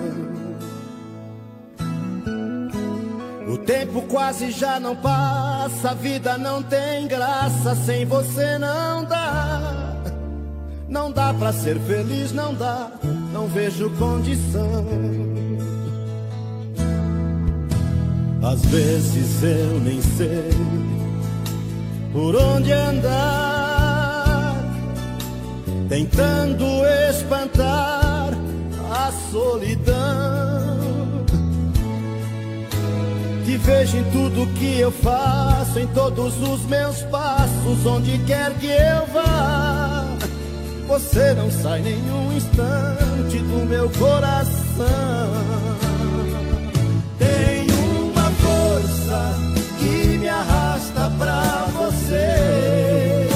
O 3.48 3.56
tempo 3.56 4.02
quase 4.02 4.50
já 4.50 4.78
não 4.78 4.94
passa, 4.94 5.92
a 5.92 5.94
vida 5.94 6.36
não 6.36 6.62
tem 6.62 7.08
graça, 7.08 7.74
sem 7.74 8.04
você 8.04 8.58
não 8.58 9.06
dá. 9.06 10.02
Não 10.86 11.10
dá 11.10 11.32
pra 11.32 11.50
ser 11.50 11.80
feliz, 11.80 12.30
não 12.30 12.52
dá, 12.52 12.92
não 13.32 13.48
vejo 13.48 13.88
condição. 13.96 15.49
Às 18.42 18.64
vezes 18.66 19.42
eu 19.42 19.80
nem 19.80 20.00
sei 20.00 20.50
por 22.10 22.34
onde 22.34 22.72
andar, 22.72 24.56
tentando 25.88 26.64
espantar 27.10 28.30
a 28.90 29.12
solidão. 29.30 30.80
Te 33.44 33.56
vejo 33.58 33.98
em 33.98 34.04
tudo 34.04 34.46
que 34.54 34.80
eu 34.80 34.90
faço, 34.90 35.78
em 35.78 35.86
todos 35.88 36.40
os 36.40 36.64
meus 36.64 37.02
passos, 37.02 37.84
onde 37.84 38.16
quer 38.20 38.54
que 38.54 38.68
eu 38.68 39.06
vá. 39.12 40.06
Você 40.88 41.34
não 41.34 41.50
sai 41.50 41.82
nenhum 41.82 42.32
instante 42.32 43.38
do 43.38 43.66
meu 43.66 43.90
coração. 43.90 45.89
Força 48.80 49.34
que 49.78 50.18
me 50.18 50.28
arrasta 50.28 51.12
pra 51.18 51.66
você. 51.74 53.26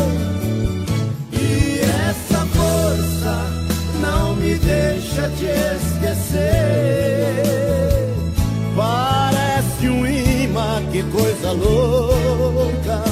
E 1.32 1.80
essa 2.08 2.46
força 2.46 3.46
não 4.00 4.36
me 4.36 4.54
deixa 4.54 5.28
te 5.36 5.44
esquecer. 5.44 6.62
Parece 8.74 9.88
um 9.88 10.06
imã, 10.06 10.82
que 10.90 11.02
coisa 11.02 11.52
louca, 11.52 13.04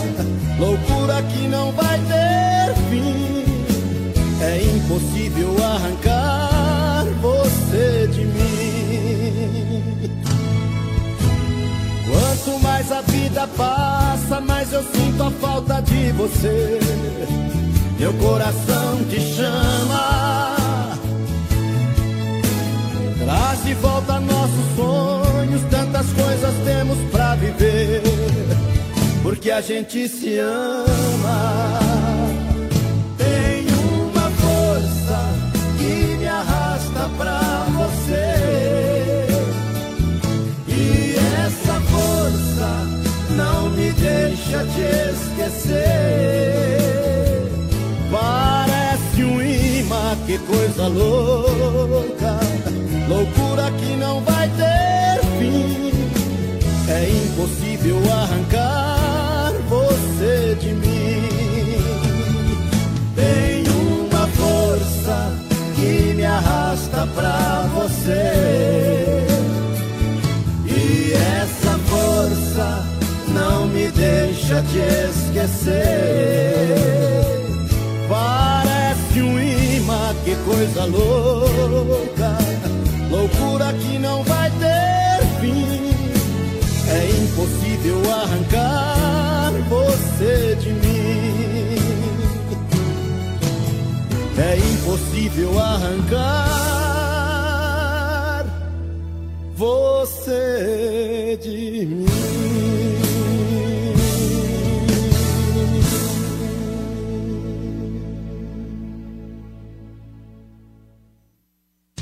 loucura 0.58 1.22
que 1.24 1.48
não 1.48 1.70
vai 1.72 1.91
passa, 13.56 14.40
mais 14.40 14.72
eu 14.72 14.82
sinto 14.82 15.22
a 15.22 15.30
falta 15.30 15.80
de 15.80 16.12
você. 16.12 16.78
Meu 17.98 18.12
coração 18.14 19.04
te 19.08 19.20
chama. 19.20 20.56
Traz 23.24 23.64
de 23.64 23.74
volta 23.74 24.18
nossos 24.20 24.76
sonhos, 24.76 25.62
tantas 25.70 26.06
coisas 26.12 26.54
temos 26.64 26.98
pra 27.10 27.34
viver. 27.36 28.02
Porque 29.22 29.50
a 29.50 29.60
gente 29.60 30.08
se 30.08 30.38
ama. 30.38 32.01
Me 43.82 43.92
deixa 43.92 44.64
te 44.64 44.86
esquecer. 45.12 45.78
Parece 48.10 49.24
um 49.24 49.42
imã, 49.42 50.16
que 50.26 50.38
coisa 50.38 50.86
louca, 50.86 52.38
loucura 53.08 53.70
que 53.72 53.96
não 53.96 54.20
vai 54.20 54.48
ter 54.50 55.20
fim. 55.38 55.92
É 56.88 57.10
impossível 57.10 57.98
arrancar 58.12 59.52
você 59.68 60.56
de 60.60 60.72
mim. 60.74 61.22
Tem 63.16 63.64
uma 63.68 64.26
força 64.28 65.32
que 65.74 66.14
me 66.14 66.24
arrasta 66.24 67.06
pra 67.14 67.68
você. 67.74 69.01
Deixa 74.02 74.58
te 74.62 74.80
esquecer. 75.10 75.74
Parece 78.08 79.22
um 79.22 79.38
imã, 79.40 80.14
que 80.24 80.34
coisa 80.44 80.84
louca, 80.86 82.36
loucura 83.10 83.72
que 83.74 83.98
não 83.98 84.24
vai 84.24 84.50
ter 84.50 85.24
fim. 85.40 85.92
É 86.90 87.10
impossível 87.22 87.98
arrancar 88.12 89.52
você 89.68 90.56
de 90.60 90.70
mim. 90.82 91.78
É 94.36 94.56
impossível 94.74 95.58
arrancar 95.58 96.22
você 99.56 101.38
de 101.40 101.86
mim. 101.86 102.11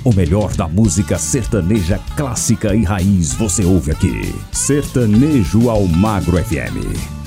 O 0.03 0.15
melhor 0.15 0.55
da 0.57 0.67
música 0.67 1.19
sertaneja 1.19 2.01
clássica 2.17 2.75
e 2.75 2.85
raiz 2.85 3.35
você 3.35 3.65
ouve 3.65 3.91
aqui. 3.93 4.35
Sertanejo 4.51 5.69
ao 5.69 5.87
Magro 5.87 6.43
FM. 6.43 7.20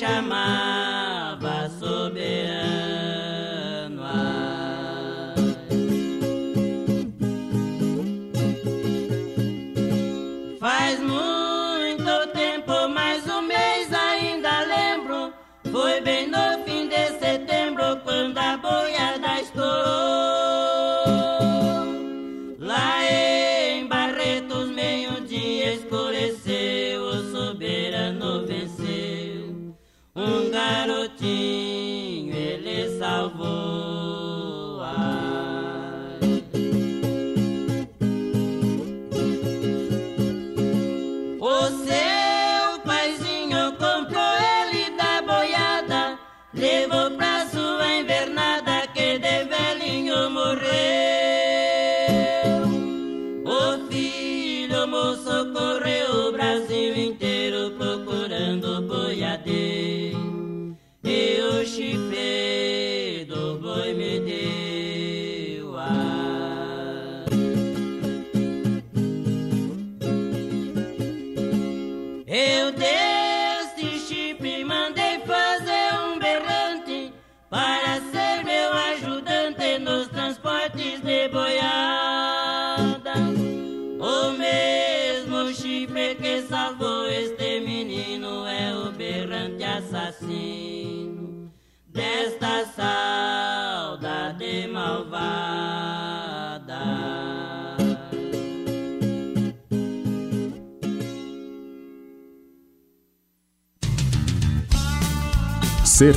Shama. 0.00 1.09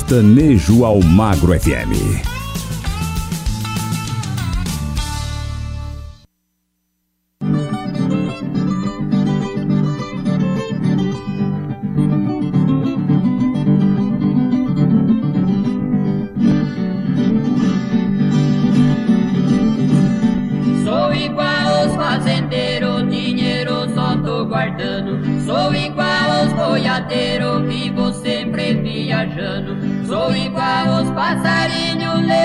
Sertanejo 0.04 0.84
ao 0.84 1.00
Magro 1.02 1.58
FM. 1.58 2.33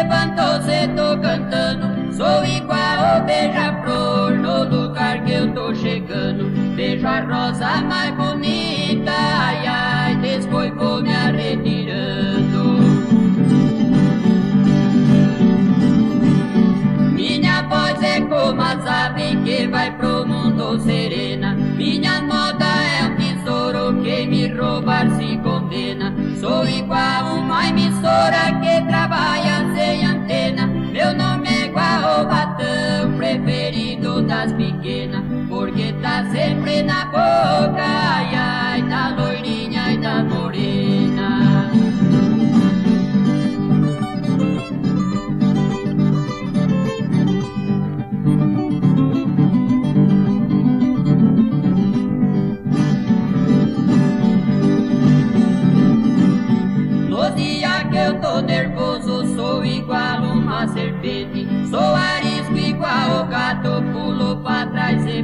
Levantou-se, 0.10 0.88
tô 0.96 1.18
cantando. 1.22 2.12
Sou 2.12 2.44
igual 2.44 3.00
ao 3.00 3.24
beija-flor, 3.24 4.32
no 4.32 4.64
lugar 4.64 5.24
que 5.24 5.34
eu 5.34 5.54
tô 5.54 5.74
chegando. 5.76 6.50
Vejo 6.76 7.08
a 7.08 7.22
rosa 7.22 7.82
mais 7.82 8.12
bonita, 8.16 8.29
porque 35.48 35.94
tá 36.02 36.26
sempre 36.32 36.84
na 36.84 37.06
boca, 37.06 38.32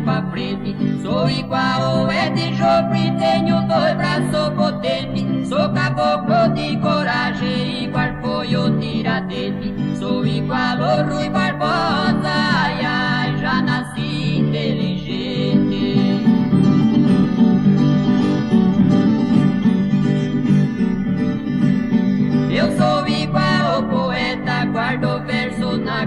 pra 0.03 0.21
frente. 0.31 0.75
Sou 1.01 1.29
igual 1.29 2.05
o 2.05 2.11
Ed 2.11 2.55
Joffre, 2.55 3.11
tenho 3.17 3.61
dois 3.67 3.95
braços 3.95 4.53
potentes. 4.55 5.47
Sou 5.47 5.69
caboclo 5.69 6.53
de 6.53 6.77
coragem, 6.77 7.85
igual 7.85 8.09
foi 8.21 8.55
o 8.55 8.79
tiradente. 8.79 9.73
Sou 9.97 10.25
igual 10.25 10.77
o 10.77 11.13
Rui 11.13 11.29
Barbosa, 11.29 12.29
ai 12.29 12.85
ai, 12.85 13.37
já 13.37 13.61
nasci 13.61 14.37
inteligente. 14.39 14.94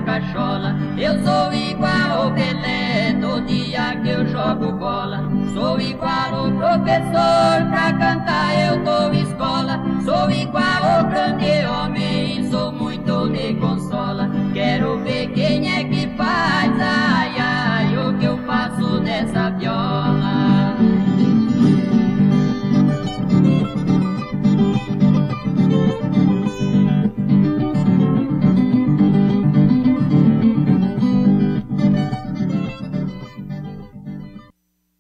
Cachola. 0.09 0.75
Eu 0.97 1.23
sou 1.23 1.53
igual 1.53 2.23
ao 2.23 2.33
Pelé 2.33 3.13
no 3.13 3.43
dia 3.43 3.95
que 4.03 4.09
eu 4.09 4.27
jogo 4.27 4.73
bola. 4.73 5.29
Sou 5.53 5.79
igual 5.79 6.49
o 6.49 6.53
professor, 6.53 7.69
pra 7.71 7.93
cantar 7.93 8.59
eu 8.59 8.83
dou 8.83 9.13
escola. 9.13 9.79
Sou 10.03 10.31
igual 10.31 10.83
ao 10.83 11.05
grande 11.05 11.67
homem, 11.67 12.51
sou 12.51 12.73
muito 12.73 13.27
me 13.27 13.55
consola. 13.57 14.31
Quero 14.55 14.99
ver 15.01 15.29
quem 15.33 15.71
é 15.71 15.85
que 15.85 16.09
faz, 16.17 16.73
ai, 16.81 17.35
ai, 17.39 17.97
o 17.99 18.19
que 18.19 18.25
eu 18.25 18.39
faço 18.47 19.01
nessa 19.01 19.51
viola. 19.51 20.28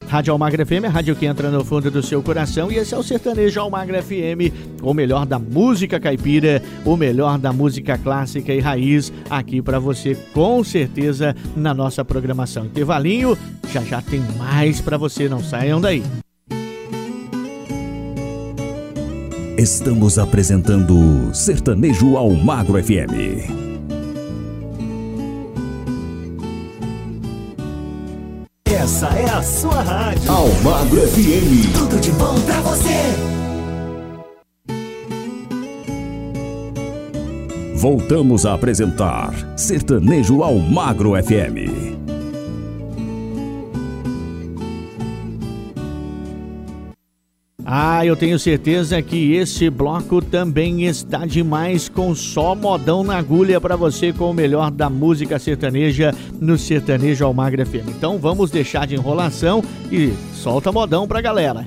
Rádio 0.08 0.32
Almagra 0.32 0.64
FM, 0.64 0.86
a 0.86 0.88
rádio 0.88 1.14
que 1.14 1.26
entra 1.26 1.50
no 1.50 1.62
fundo 1.62 1.90
do 1.90 2.02
seu 2.02 2.22
coração. 2.22 2.72
E 2.72 2.76
esse 2.76 2.94
é 2.94 2.98
o 2.98 3.02
Sertanejo 3.02 3.60
Almagra 3.60 4.02
FM, 4.02 4.80
o 4.82 4.94
melhor 4.94 5.26
da 5.26 5.38
música 5.38 6.00
caipira, 6.00 6.62
o 6.84 6.96
melhor 6.96 7.38
da 7.38 7.52
música 7.52 7.98
clássica 7.98 8.52
e 8.52 8.58
raiz, 8.58 9.12
aqui 9.28 9.60
para 9.60 9.78
você, 9.78 10.16
com 10.32 10.64
certeza, 10.64 11.36
na 11.54 11.74
nossa 11.74 12.02
programação. 12.04 12.64
Intervalinho, 12.64 13.36
já 13.70 13.82
já 13.82 14.00
tem 14.00 14.20
mais 14.38 14.80
para 14.80 14.96
você, 14.96 15.28
não 15.28 15.42
saiam 15.42 15.78
daí. 15.78 16.02
Estamos 19.58 20.18
apresentando 20.18 21.34
Sertanejo 21.34 22.16
Almagro 22.16 22.82
FM. 22.82 23.67
Essa 28.88 29.08
é 29.08 29.28
a 29.28 29.42
sua 29.42 29.82
rádio. 29.82 30.32
Almagro 30.32 31.02
FM. 31.08 31.76
Tudo 31.78 32.00
de 32.00 32.10
bom 32.12 32.40
pra 32.40 32.58
você. 32.62 32.88
Voltamos 37.74 38.46
a 38.46 38.54
apresentar 38.54 39.30
Sertanejo 39.58 40.42
Almagro 40.42 41.22
FM. 41.22 41.97
Ah, 47.70 48.02
eu 48.06 48.16
tenho 48.16 48.38
certeza 48.38 49.02
que 49.02 49.34
esse 49.34 49.68
bloco 49.68 50.22
também 50.22 50.86
está 50.86 51.26
demais 51.26 51.86
com 51.86 52.14
só 52.14 52.54
modão 52.54 53.04
na 53.04 53.18
agulha 53.18 53.60
para 53.60 53.76
você 53.76 54.10
com 54.10 54.30
o 54.30 54.32
melhor 54.32 54.70
da 54.70 54.88
música 54.88 55.38
sertaneja 55.38 56.14
no 56.40 56.56
Sertanejo 56.56 57.26
Almagra 57.26 57.66
FM. 57.66 57.90
Então 57.90 58.16
vamos 58.16 58.50
deixar 58.50 58.86
de 58.86 58.94
enrolação 58.94 59.62
e 59.92 60.14
solta 60.32 60.72
modão 60.72 61.06
pra 61.06 61.20
galera. 61.20 61.66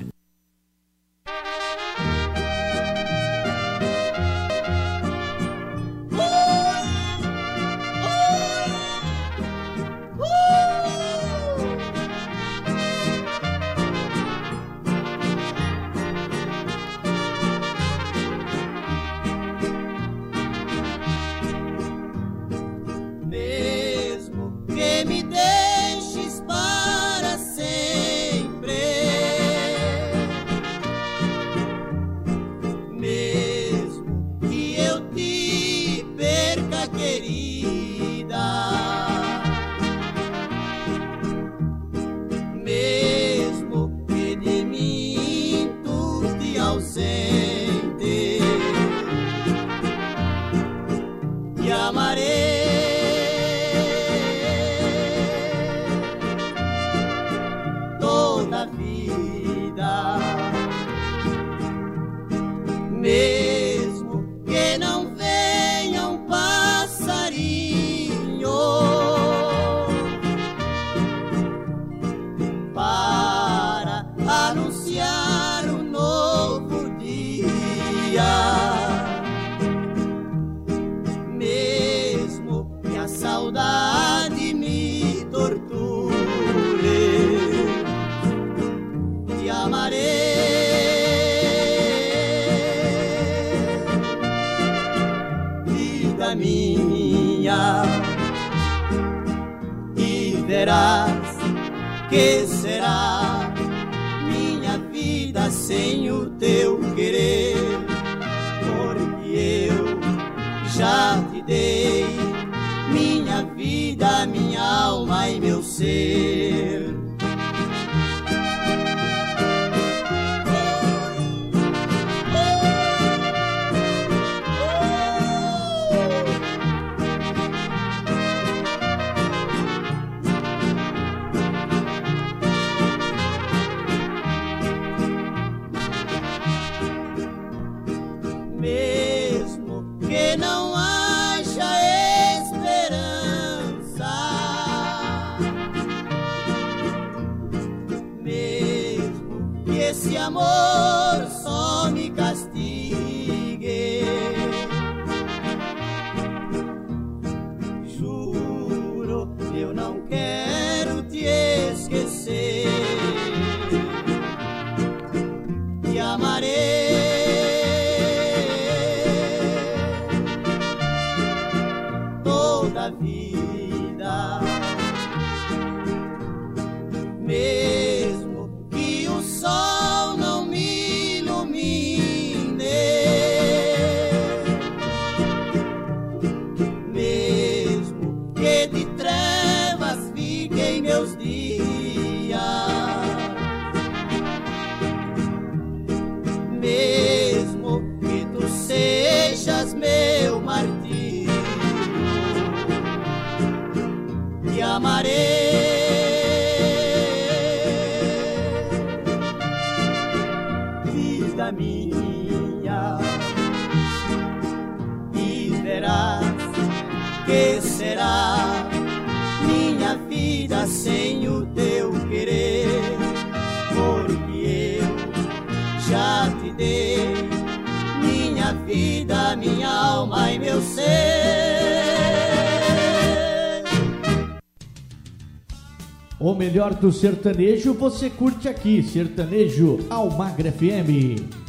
Do 236.82 236.90
sertanejo 236.90 237.74
você 237.74 238.10
curte 238.10 238.48
aqui, 238.48 238.82
Sertanejo 238.82 239.78
Almagra 239.88 240.50
FM. 240.50 241.41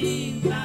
De 0.00 0.57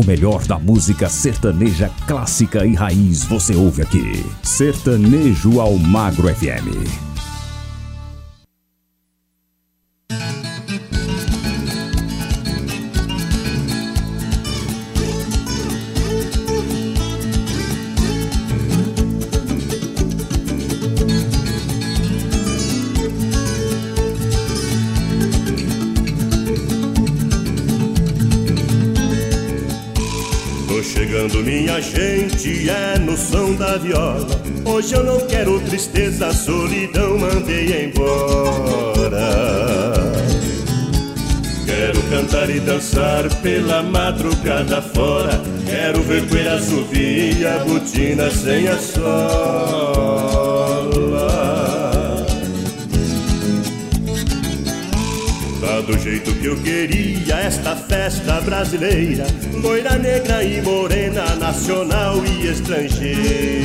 O 0.00 0.06
melhor 0.06 0.46
da 0.46 0.58
música 0.58 1.10
sertaneja 1.10 1.90
clássica 2.06 2.64
e 2.64 2.74
raiz 2.74 3.22
você 3.22 3.54
ouve 3.54 3.82
aqui. 3.82 4.24
Sertanejo 4.42 5.60
ao 5.60 5.76
Magro 5.76 6.34
FM. 6.34 7.09
Tristeza, 36.20 36.32
solidão 36.34 37.18
mandei 37.18 37.86
embora. 37.86 39.30
Quero 41.64 42.02
cantar 42.10 42.50
e 42.50 42.60
dançar 42.60 43.34
pela 43.36 43.82
madrugada 43.82 44.82
fora. 44.82 45.40
Quero 45.64 46.02
ver 46.02 46.26
poeira 46.28 46.56
assovia, 46.56 47.64
botina 47.66 48.30
sem 48.30 48.68
a 48.68 48.76
sola. 48.76 50.10
Tá 55.60 55.80
do 55.80 55.98
jeito 55.98 56.34
que 56.34 56.46
eu 56.46 56.56
queria 56.58 57.36
esta 57.36 57.76
festa 57.76 58.40
brasileira 58.40 59.26
Loira, 59.62 59.96
negra 59.98 60.42
e 60.42 60.60
morena, 60.62 61.36
nacional 61.36 62.16
e 62.24 62.46
estrangeira 62.48 63.60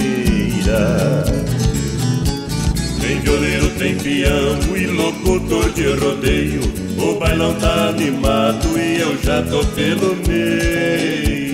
Tem 3.05 3.19
violeiro, 3.19 3.69
tem 3.77 3.95
peão 3.99 4.75
e 4.75 4.87
locutor 4.87 5.71
de 5.73 5.93
rodeio. 5.93 6.61
O 6.97 7.19
bailão 7.19 7.53
tá 7.59 7.89
animado 7.89 8.79
e 8.79 8.99
eu 8.99 9.15
já 9.21 9.43
tô 9.43 9.63
pelo 9.75 10.15
meio 10.27 11.44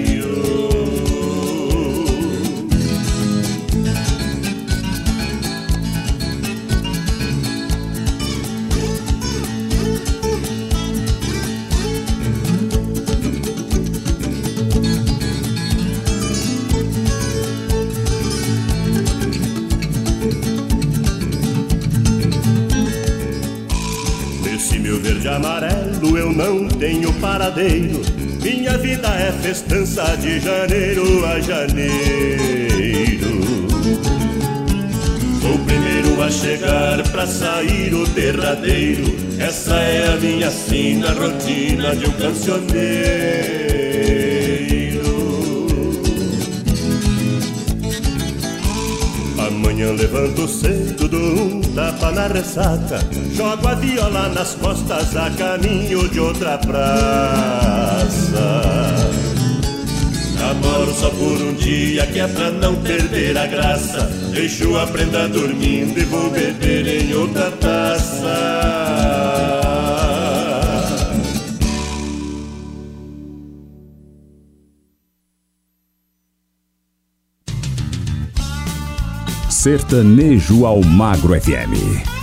Minha 27.62 28.76
vida 28.80 29.08
é 29.08 29.32
festança 29.34 30.18
de 30.18 30.40
janeiro 30.40 31.24
a 31.24 31.40
janeiro. 31.40 33.30
Sou 35.40 35.54
o 35.54 35.60
primeiro 35.60 36.24
a 36.24 36.32
chegar 36.32 37.04
pra 37.12 37.28
sair 37.28 37.94
o 37.94 38.08
derradeiro. 38.08 39.16
Essa 39.40 39.76
é 39.76 40.08
a 40.12 40.16
minha 40.18 40.50
sina 40.50 41.12
rotina 41.12 41.96
de 41.96 42.10
um 42.10 42.14
cancioneiro. 42.14 42.72
Amanhã 49.38 49.92
levanto 49.92 50.48
cedo 50.48 51.08
do 51.08 51.61
tapa 51.76 52.12
na 52.12 52.28
ressaca, 52.28 53.00
jogo 53.36 53.68
a 53.68 53.76
viola 53.76 54.30
nas 54.30 54.56
costas 54.56 55.16
a 55.16 55.30
caminho 55.32 56.08
de 56.10 56.20
outra 56.20 56.58
praça. 56.58 58.12
Namoro 60.40 60.94
só 60.94 61.10
por 61.10 61.42
um 61.42 61.54
dia 61.54 62.06
que 62.08 62.20
é 62.20 62.28
pra 62.28 62.50
não 62.52 62.76
perder 62.76 63.38
a 63.38 63.46
graça. 63.46 64.10
Deixo 64.34 64.78
a 64.78 64.88
prenda 64.88 65.28
dormindo 65.28 66.00
e 66.00 66.04
vou 66.04 66.30
beber 66.30 66.88
em 66.88 67.14
outra 67.14 67.52
taça. 67.52 68.71
Sertanejo 79.62 80.66
Almagro 80.66 81.36
FM. 81.36 82.21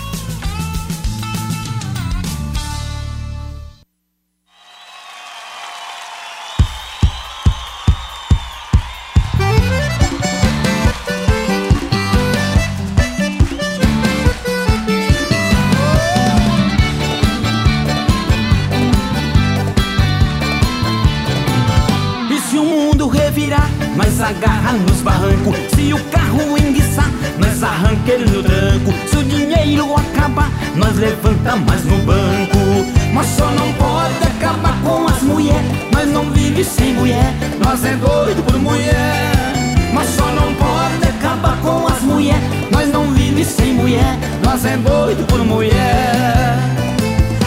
fazendo 44.58 44.90
doido 44.90 45.24
por 45.28 45.38
mulher. 45.44 46.58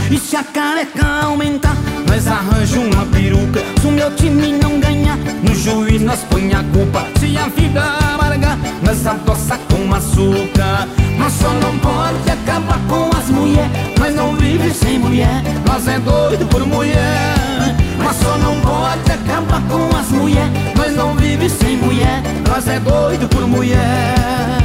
E 0.10 0.18
se 0.18 0.38
a 0.38 0.44
careca 0.44 1.06
aumentar, 1.26 1.76
nós 2.08 2.26
arranja 2.26 2.80
uma 2.80 3.06
peruca. 3.06 3.60
Se 3.82 3.88
o 3.88 3.92
meu 3.92 4.16
time 4.16 4.54
não 4.54 4.80
ganhar, 4.80 5.18
no 5.18 5.54
juiz 5.54 6.02
nós 6.02 6.20
põe 6.30 6.54
a 6.54 6.64
culpa. 6.64 7.06
Se 7.20 7.38
a 7.38 7.50
vida 7.50 7.82
amargar, 8.14 8.58
nós 8.82 9.06
adoça 9.06 9.60
com 9.70 9.94
açúcar. 9.94 10.88
Nós 11.18 11.34
só 11.34 11.50
não 11.50 11.78
pode 11.80 12.32
acabar 12.32 12.80
com 12.90 13.16
as 13.16 13.30
mulheres 13.30 13.70
Nós 14.00 14.16
não 14.16 14.36
vive 14.36 14.72
sem 14.72 14.98
mulher, 14.98 15.44
nós 15.68 15.88
é 15.88 16.00
doido 16.00 16.48
por 16.48 16.66
mulher. 16.66 17.76
Nós 18.00 18.16
só 18.16 18.38
não 18.38 18.60
pode 18.62 19.12
acabar 19.12 19.62
com 19.70 19.96
as 19.96 20.08
mulheres 20.10 20.52
Nós 20.76 20.96
não 20.96 21.14
vive 21.14 21.48
sem 21.48 21.78
mulher, 21.78 22.24
nós 22.50 22.68
é 22.68 22.80
doido 22.80 23.28
por 23.30 23.48
mulher. 23.48 24.61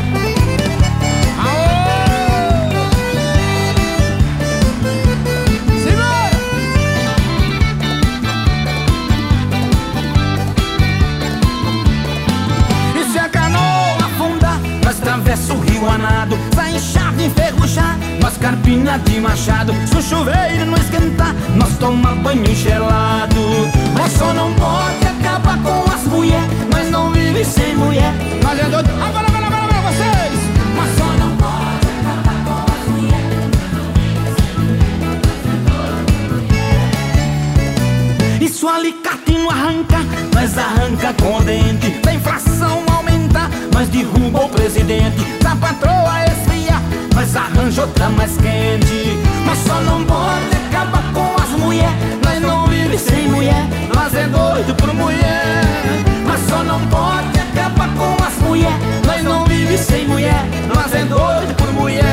enguanado 15.87 16.37
Vai 16.55 16.75
inchado, 16.75 17.23
enferrujar 17.23 17.97
Nós 18.21 18.37
carpina 18.37 18.99
de 18.99 19.21
machado. 19.21 19.73
Se 19.87 19.97
o 19.97 20.03
chuveiro 20.03 20.67
não 20.67 20.77
esquentar 20.77 21.33
Nós 21.55 21.79
toma 21.79 22.15
banho 22.17 22.55
gelado. 22.55 23.41
Mas 23.97 24.13
só 24.13 24.33
não 24.35 24.53
pode 24.55 25.07
acabar 25.07 25.59
com 25.63 25.85
as 25.93 26.03
mulher. 26.05 26.43
Nós 26.73 26.91
não 26.91 27.13
vive 27.13 27.45
sem 27.45 27.77
mulher. 27.77 28.13
Mas 28.43 28.59
é 28.59 28.65
doido. 28.65 28.91
Agora, 28.91 29.27
agora, 29.27 29.47
agora, 29.47 29.65
agora 29.65 29.93
vocês. 29.93 30.41
Mas 30.77 30.97
só 30.99 31.05
não 31.05 31.37
pode 31.37 31.87
acabar 32.01 32.39
com 32.45 32.59
as 32.73 32.89
mulher. 32.89 33.25
Isso 38.41 38.69
alicate 38.69 39.33
não 39.33 39.51
arranca 39.51 39.99
Mas 40.35 40.59
arranca 40.59 41.15
com 41.23 41.43
dente. 41.43 41.91
Da 42.01 42.19
fração 42.21 42.83
ao 42.93 43.06
mas 43.87 43.89
derruba 43.89 44.45
o 44.45 44.49
presidente. 44.49 45.25
Da 45.43 45.55
patroa 45.57 46.21
é 46.21 46.33
esfria, 46.33 46.75
mas 47.15 47.37
arranja 47.37 47.83
outra 47.83 48.09
mais 48.11 48.37
quente. 48.37 49.19
Mas 49.45 49.59
só 49.59 49.81
não 49.81 50.05
pode 50.05 50.57
acabar 50.69 51.03
com 51.13 51.43
as 51.43 51.51
mulher. 51.61 51.93
Nós 52.25 52.41
não 52.41 52.67
vive 52.67 52.99
sem 52.99 53.29
mulher, 53.29 53.67
nós 53.95 54.15
é 54.15 54.27
doido 54.27 54.75
por 54.77 54.93
mulher. 54.95 55.63
Mas 56.27 56.41
só 56.49 56.63
não 56.65 56.81
pode 56.89 57.39
acabar 57.39 57.89
com 57.95 58.25
as 58.25 58.35
mulher. 58.47 58.77
Nós 59.07 59.23
não 59.23 59.45
vive 59.45 59.79
sem 59.79 60.07
mulher, 60.07 60.45
nós 60.75 60.93
é 60.95 61.05
doido 61.05 61.55
por 61.57 61.73
mulher. 61.73 62.05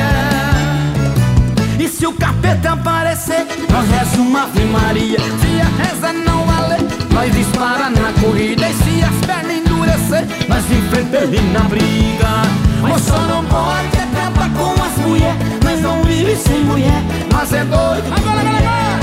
E 1.78 1.88
se 1.88 2.06
o 2.06 2.12
capeta 2.12 2.72
aparecer, 2.72 3.46
nós 3.70 3.88
reza 3.88 4.20
uma 4.20 4.44
ave 4.44 4.64
Maria. 4.64 5.18
Se 5.18 5.60
a 5.60 5.82
reza 5.82 6.12
não 6.12 6.44
valer, 6.46 6.80
nós 7.10 7.32
dispara 7.34 7.90
na 7.90 8.12
corrida. 8.20 8.68
E 8.68 8.74
se 8.74 9.02
as 9.02 9.26
pernas 9.26 9.63
você, 10.04 10.26
nós 10.48 10.70
enfrenta 10.70 11.16
ele 11.18 11.40
na 11.52 11.60
briga. 11.60 12.42
Mas 12.80 13.02
só 13.02 13.18
não 13.18 13.44
pode 13.44 13.96
é 13.96 14.02
acabar 14.02 14.50
com 14.50 14.72
as 14.82 15.06
mulheres, 15.06 15.36
nós 15.64 15.80
não 15.80 16.02
vive 16.02 16.36
sem 16.36 16.64
mulher, 16.64 17.02
nós 17.32 17.52
é 17.52 17.64
doido. 17.64 18.06
Agora, 18.12 18.40
agora, 18.40 18.58
agora! 18.58 19.00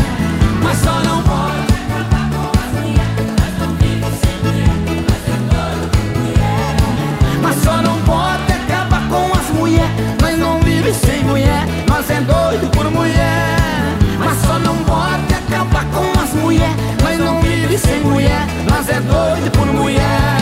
Mas 0.64 0.78
só 0.78 1.02
não 1.02 1.22
pode. 1.24 1.62
É 1.62 2.14
ter 2.14 2.38
com 2.38 2.52
as 2.60 2.72
mulheres, 2.80 3.34
mas 3.42 3.58
não 3.58 3.76
vive 3.76 4.06
sem 4.14 4.38
mulher, 4.44 4.76
nós 5.08 5.30
é 5.30 5.42
doido, 5.42 6.12
mulher. 6.32 6.76
Mas 7.42 7.56
só 7.58 7.80
não 7.82 7.98
pode 8.02 8.54
é 8.54 8.60
com 9.10 9.32
as 9.40 9.50
mulheres, 9.50 10.38
não 10.38 10.60
vive 10.60 10.94
sem 10.94 11.24
mulher, 11.24 11.66
é 12.10 12.22
doido 12.22 12.70
por 12.72 12.92
mulher. 12.92 13.58
Mas 14.20 14.38
só 14.42 14.60
não 14.60 14.76
pode 14.84 15.34
acabar 15.34 15.86
com 15.86 16.20
as 16.20 16.34
mulheres, 16.34 16.76
nós 17.02 17.18
não 17.20 17.42
vive 17.42 17.78
sem 17.78 18.02
mulher, 18.02 18.46
nós 18.70 18.88
é 18.90 19.00
doido 19.00 19.52
por 19.52 19.66
mulher. 19.68 20.41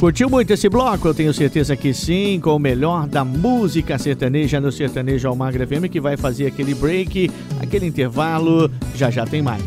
Curtiu 0.00 0.30
muito 0.30 0.50
esse 0.50 0.66
bloco? 0.66 1.08
Eu 1.08 1.12
tenho 1.12 1.34
certeza 1.34 1.76
que 1.76 1.92
sim, 1.92 2.40
com 2.40 2.56
o 2.56 2.58
melhor 2.58 3.06
da 3.06 3.22
música 3.22 3.98
sertaneja 3.98 4.58
no 4.58 4.72
Sertanejo 4.72 5.28
Almagra 5.28 5.66
FM, 5.66 5.90
que 5.92 6.00
vai 6.00 6.16
fazer 6.16 6.46
aquele 6.46 6.74
break, 6.74 7.30
aquele 7.60 7.84
intervalo. 7.84 8.70
Já 8.94 9.10
já 9.10 9.26
tem 9.26 9.42
mais. 9.42 9.62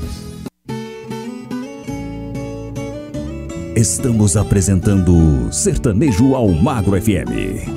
Estamos 3.76 4.36
apresentando 4.36 5.54
Sertanejo 5.54 6.34
Almagro 6.34 7.00
FM. 7.00 7.70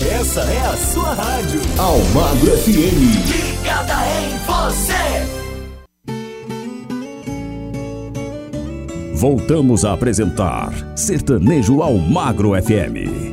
Essa 0.00 0.40
é 0.40 0.66
a 0.68 0.76
sua 0.90 1.12
rádio. 1.12 1.60
Almagro 1.76 2.50
FM. 2.56 3.60
Ligada 3.60 3.94
em 4.22 4.38
você. 4.46 4.93
voltamos 9.24 9.86
a 9.86 9.94
apresentar 9.94 10.70
Sertanejo 10.94 11.80
ao 11.80 11.96
Magro 11.96 12.50
FM. 12.62 13.32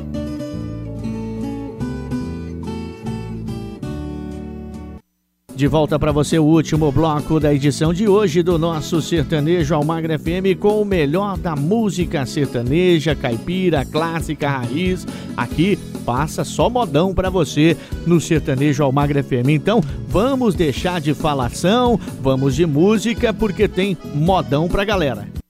De 5.54 5.68
volta 5.68 6.00
para 6.00 6.14
você 6.14 6.40
o 6.40 6.46
último 6.46 6.94
bloco 6.94 7.42
da 7.42 7.54
edição 7.54 7.94
de 7.94 8.08
hoje 8.08 8.42
do 8.42 8.58
nosso 8.58 9.02
Sertanejo 9.02 9.76
Almagra 9.76 10.18
FM 10.18 10.58
com 10.58 10.82
o 10.82 10.86
melhor 10.86 11.38
da 11.38 11.58
música 11.58 12.26
sertaneja, 12.26 13.14
caipira, 13.14 13.84
clássica, 13.84 14.50
raiz. 14.50 15.06
Aqui 15.36 15.78
passa 16.06 16.46
só 16.46 16.70
modão 16.70 17.14
para 17.14 17.30
você 17.30 17.76
no 18.08 18.22
Sertanejo 18.22 18.82
Almagra 18.82 19.22
FM. 19.22 19.50
Então, 19.50 19.84
vamos 20.08 20.56
deixar 20.56 21.02
de 21.02 21.14
falação, 21.14 22.00
vamos 22.22 22.56
de 22.56 22.66
música 22.66 23.34
porque 23.34 23.68
tem 23.68 23.98
modão 24.16 24.70
para 24.70 24.86
galera. 24.86 25.41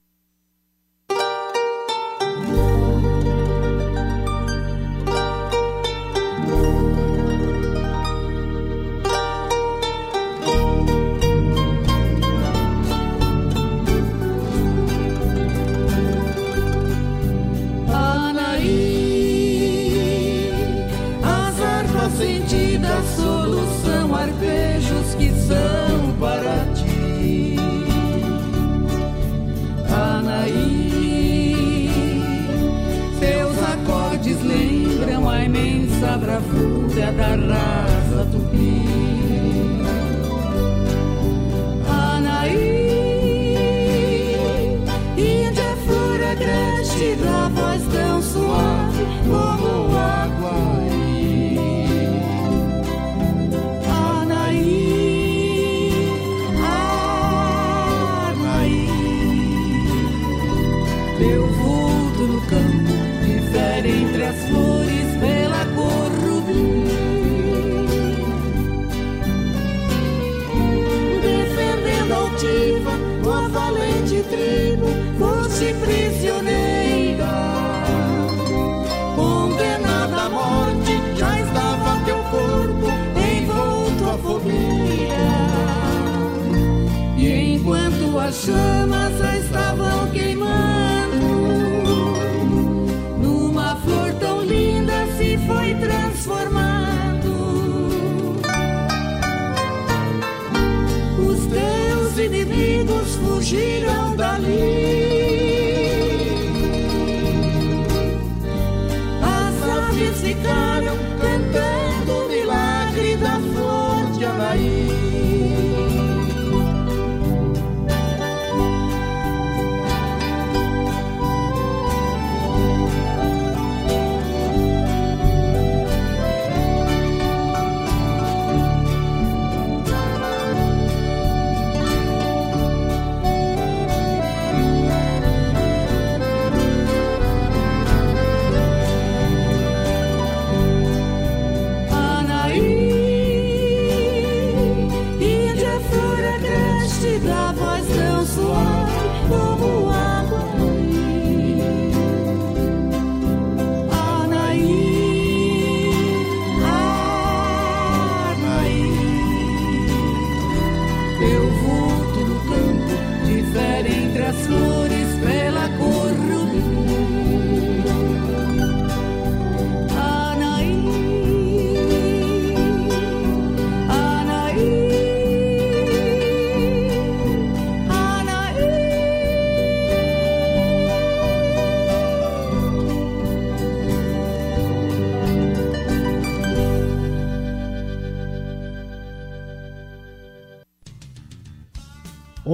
chemin 88.32 89.31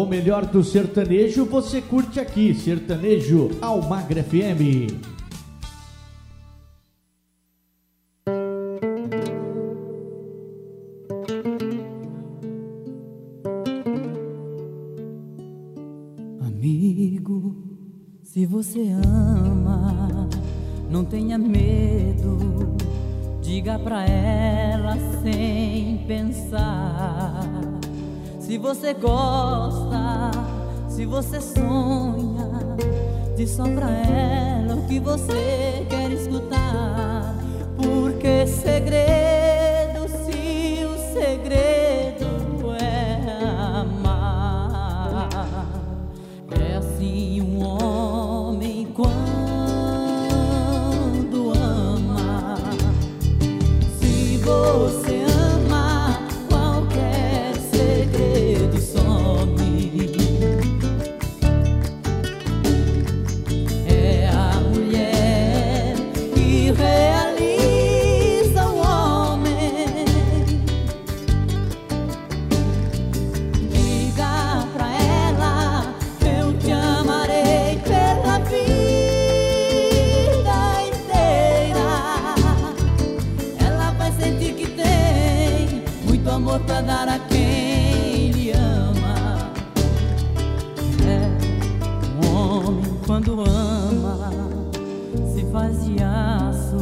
o 0.09 0.11
melhor 0.11 0.47
do 0.47 0.65
sertanejo 0.65 1.45
você 1.45 1.83
curte 1.83 2.19
aqui, 2.19 2.55
Sertanejo 2.55 3.51
Almagra 3.61 4.25
FM. 4.25 4.97
Amigo, 16.41 17.55
se 18.23 18.47
você 18.47 18.89
ama, 18.89 20.27
não 20.91 21.05
tenha 21.05 21.37
medo. 21.37 22.39
Diga 23.43 23.79
pra 23.79 24.07
ela 24.07 24.97
sem 25.23 26.03
pensar 26.07 27.68
se 28.49 28.57
você 28.57 28.95
gosta, 28.95 30.31
se 30.89 31.05
você 31.05 31.39
sonha, 31.39 32.49
diz 33.37 33.51
só 33.51 33.65
pra 33.65 33.91
ela 33.91 34.75
o 34.75 34.87
que 34.87 34.99
você 34.99 35.87
quer 35.91 36.11
escutar. 36.13 37.37
Porque 37.77 38.47
segredo. 38.47 39.08
quando 93.09 93.41
ama 93.41 94.31
se 95.35 95.43
faz 95.51 95.83
de 95.83 95.97
aço 96.03 96.77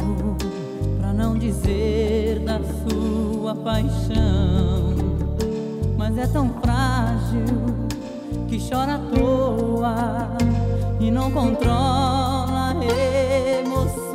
para 0.99 1.13
não 1.13 1.37
dizer 1.37 2.39
da 2.39 2.59
sua 2.59 3.55
paixão. 3.55 4.93
Mas 5.97 6.17
é 6.17 6.27
tão 6.27 6.49
frágil 6.61 7.87
que 8.49 8.59
chora 8.59 8.95
à 8.95 8.99
toa 8.99 10.27
e 10.99 11.09
não 11.09 11.31
controla 11.31 12.71
a 12.71 13.59
emoção. 13.61 14.06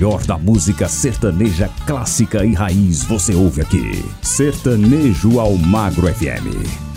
Melhor 0.00 0.24
da 0.24 0.38
música 0.38 0.88
sertaneja 0.88 1.68
clássica 1.86 2.42
e 2.42 2.54
raiz 2.54 3.04
você 3.04 3.34
ouve 3.34 3.60
aqui. 3.60 4.02
Sertanejo 4.22 5.38
ao 5.38 5.54
Magro 5.58 6.06
FM. 6.06 6.89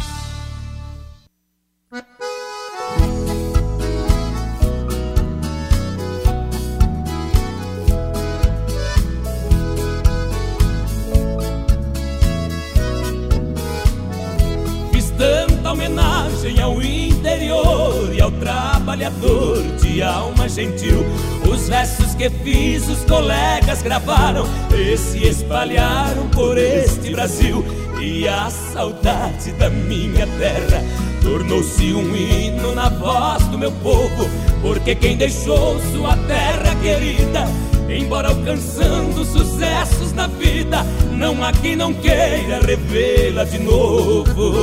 Brasil. 27.24 27.64
E 28.02 28.28
a 28.28 28.50
saudade 28.50 29.54
da 29.54 29.70
minha 29.70 30.28
terra 30.28 30.84
tornou-se 31.22 31.94
um 31.94 32.14
hino 32.14 32.76
na 32.76 32.90
voz 32.90 33.42
do 33.48 33.58
meu 33.58 33.72
povo. 33.72 34.30
Porque 34.62 34.94
quem 34.94 35.16
deixou 35.16 35.80
sua 35.94 36.18
terra 36.18 36.76
querida, 36.82 37.48
embora 37.90 38.28
alcançando 38.28 39.24
sucessos 39.24 40.12
na 40.12 40.28
vida, 40.28 40.84
não 41.14 41.42
há 41.42 41.54
quem 41.54 41.78
não 41.78 41.94
queira 41.94 42.60
revê-la 42.60 43.46
de 43.46 43.60
novo. 43.60 44.54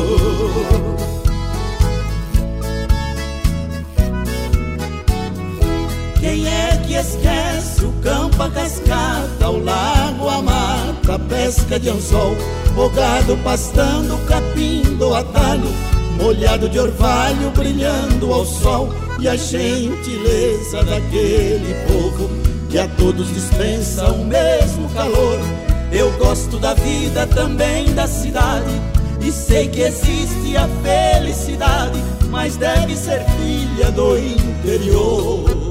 Quem 6.20 6.46
é 6.46 6.76
que 6.86 6.92
esquece 6.92 7.59
o 7.86 7.92
campo, 8.02 8.42
a 8.42 8.50
cascata, 8.50 9.48
o 9.48 9.62
lago, 9.62 10.28
a 10.28 10.42
mata, 10.42 11.14
a 11.14 11.18
pesca 11.18 11.78
de 11.78 11.88
anzol, 11.90 12.36
o 12.76 12.88
gado 12.90 13.36
pastando, 13.38 14.16
capim 14.26 14.82
do 14.96 15.14
atalho, 15.14 15.68
molhado 16.20 16.68
de 16.68 16.78
orvalho 16.78 17.50
brilhando 17.50 18.32
ao 18.32 18.44
sol 18.44 18.88
e 19.18 19.28
a 19.28 19.36
gentileza 19.36 20.82
daquele 20.84 21.74
povo 21.86 22.30
que 22.68 22.78
a 22.78 22.86
todos 22.88 23.28
dispensa 23.34 24.06
o 24.08 24.24
mesmo 24.24 24.88
calor. 24.90 25.38
Eu 25.92 26.10
gosto 26.18 26.58
da 26.58 26.74
vida 26.74 27.26
também 27.26 27.92
da 27.94 28.06
cidade 28.06 28.70
e 29.20 29.32
sei 29.32 29.68
que 29.68 29.82
existe 29.82 30.56
a 30.56 30.68
felicidade, 30.82 31.98
mas 32.30 32.56
deve 32.56 32.96
ser 32.96 33.24
filha 33.36 33.90
do 33.90 34.16
interior. 34.16 35.69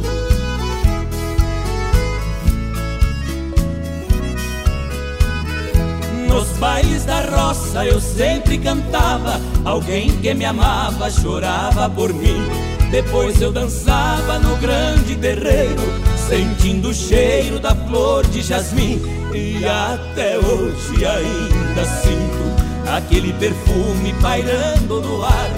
Nos 6.30 6.48
bailes 6.60 7.06
da 7.06 7.22
roça 7.22 7.84
eu 7.86 8.00
sempre 8.00 8.60
cantava. 8.60 9.42
Alguém 9.66 10.10
que 10.22 10.34
me 10.34 10.46
amava 10.46 11.10
chorava 11.10 11.90
por 11.90 12.14
mim. 12.14 12.48
Depois 12.92 13.42
eu 13.42 13.52
dançava 13.52 14.40
no 14.40 14.56
grande 14.58 15.16
terreiro, 15.16 15.82
sentindo 16.28 16.90
o 16.90 16.94
cheiro 16.94 17.60
da 17.60 17.76
flor 17.76 18.26
de 18.28 18.42
jasmim. 18.42 19.02
E 19.34 19.66
até 19.66 20.38
hoje 20.38 21.06
ainda 21.06 21.86
sinto 21.86 22.96
aquele 22.96 23.34
perfume 23.34 24.14
pairando 24.22 25.02
no 25.02 25.24
ar 25.24 25.50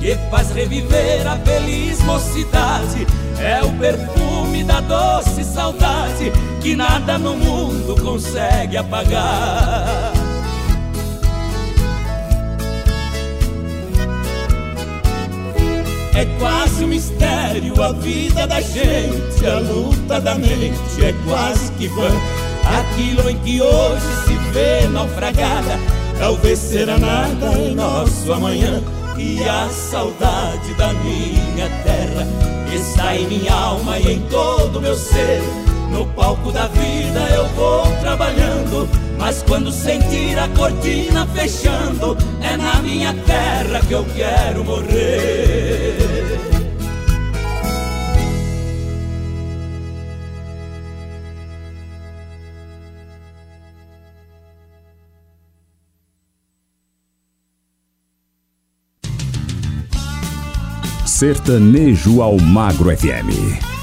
que 0.00 0.14
faz 0.30 0.50
reviver 0.50 1.26
a 1.26 1.36
feliz 1.38 2.02
mocidade. 2.02 3.06
É 3.40 3.62
o 3.62 3.72
perfume 3.78 4.64
da 4.64 4.80
doce 4.80 5.44
saudade 5.44 6.32
que 6.60 6.74
nada 6.74 7.18
no 7.18 7.36
mundo 7.36 8.00
consegue 8.02 8.76
apagar. 8.76 10.17
É 16.18 16.24
quase 16.40 16.84
um 16.84 16.88
mistério 16.88 17.80
a 17.80 17.92
vida 17.92 18.44
da 18.44 18.60
gente, 18.60 19.46
a 19.46 19.60
luta 19.60 20.20
da 20.20 20.34
mente 20.34 20.74
é 21.00 21.14
quase 21.24 21.70
que 21.74 21.86
vã. 21.86 22.10
Aquilo 22.80 23.30
em 23.30 23.38
que 23.38 23.62
hoje 23.62 24.04
se 24.26 24.34
vê 24.52 24.88
naufragada, 24.88 25.78
talvez 26.18 26.58
será 26.58 26.98
nada 26.98 27.52
em 27.56 27.72
nosso 27.72 28.32
amanhã. 28.32 28.82
e 29.16 29.48
a 29.48 29.68
saudade 29.68 30.74
da 30.74 30.92
minha 30.92 31.68
terra 31.84 32.26
está 32.74 33.14
em 33.14 33.28
minha 33.28 33.54
alma 33.54 33.96
e 34.00 34.14
em 34.14 34.20
todo 34.22 34.80
meu 34.80 34.96
ser. 34.96 35.40
No 35.92 36.04
palco 36.04 36.50
da 36.50 36.66
vida 36.66 37.20
eu 37.32 37.46
vou 37.50 37.86
trabalhando, 38.00 38.88
mas 39.16 39.44
quando 39.46 39.70
sentir 39.70 40.36
a 40.36 40.48
cortina 40.48 41.24
fechando, 41.28 42.16
é 42.42 42.56
na 42.56 42.82
minha 42.82 43.14
terra 43.24 43.80
que 43.86 43.92
eu 43.92 44.04
quero 44.16 44.64
morrer. 44.64 45.97
Sertanejo 61.18 62.22
ao 62.22 62.38
Magro 62.38 62.96
FM. 62.96 63.77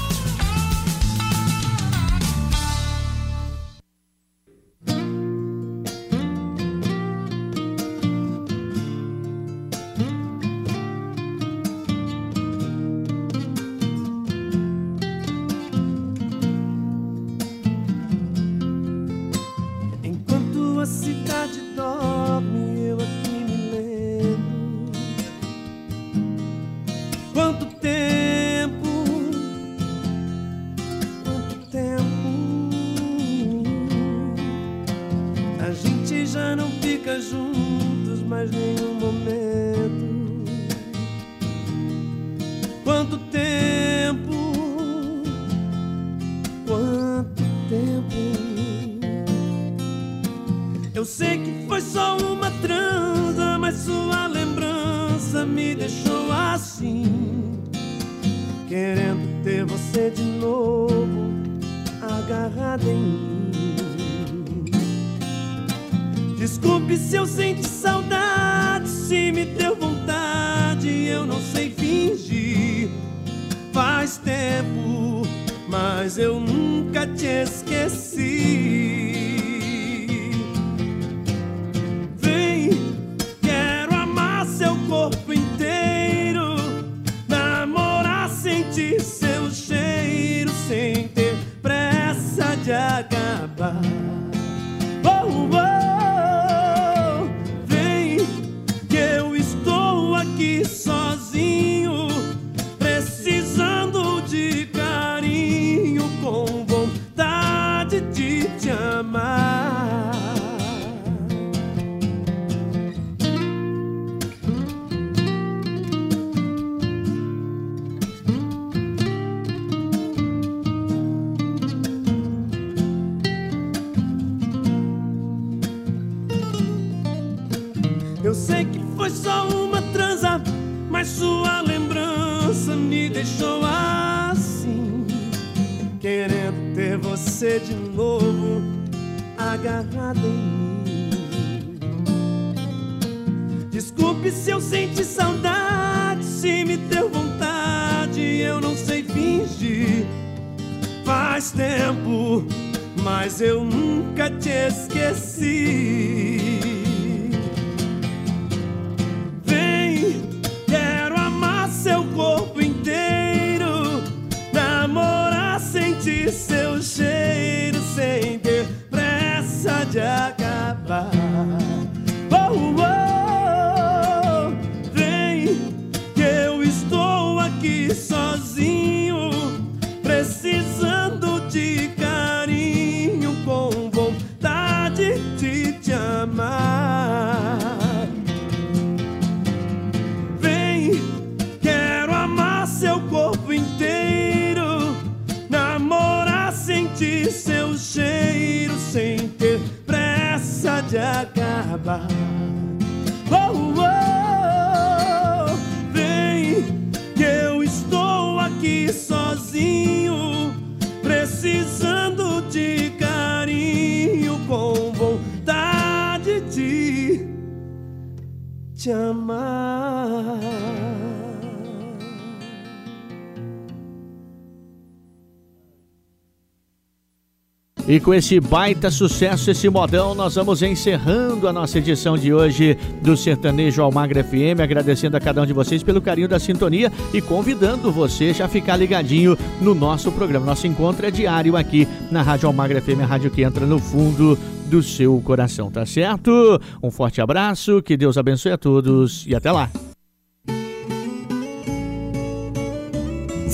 E 227.96 228.00
com 228.00 228.12
esse 228.12 228.38
baita 228.38 228.90
sucesso, 228.90 229.50
esse 229.50 229.70
modão, 229.70 230.14
nós 230.14 230.34
vamos 230.34 230.60
encerrando 230.60 231.48
a 231.48 231.52
nossa 231.52 231.78
edição 231.78 232.14
de 232.14 232.30
hoje 232.30 232.76
do 233.00 233.16
Sertanejo 233.16 233.80
Almagra 233.80 234.22
FM, 234.22 234.60
agradecendo 234.62 235.16
a 235.16 235.20
cada 235.20 235.40
um 235.40 235.46
de 235.46 235.54
vocês 235.54 235.82
pelo 235.82 236.02
carinho 236.02 236.28
da 236.28 236.38
sintonia 236.38 236.92
e 237.14 237.22
convidando 237.22 237.90
você 237.90 238.34
já 238.34 238.44
a 238.44 238.48
ficar 238.48 238.76
ligadinho 238.76 239.34
no 239.62 239.74
nosso 239.74 240.12
programa. 240.12 240.44
Nosso 240.44 240.66
encontro 240.66 241.06
é 241.06 241.10
diário 241.10 241.56
aqui 241.56 241.88
na 242.10 242.20
Rádio 242.20 242.48
Almagra 242.48 242.82
FM, 242.82 243.00
a 243.00 243.06
rádio 243.06 243.30
que 243.30 243.42
entra 243.42 243.64
no 243.64 243.78
fundo 243.78 244.38
do 244.66 244.82
seu 244.82 245.18
coração, 245.24 245.70
tá 245.70 245.86
certo? 245.86 246.60
Um 246.82 246.90
forte 246.90 247.22
abraço, 247.22 247.80
que 247.82 247.96
Deus 247.96 248.18
abençoe 248.18 248.52
a 248.52 248.58
todos 248.58 249.24
e 249.26 249.34
até 249.34 249.50
lá. 249.50 249.70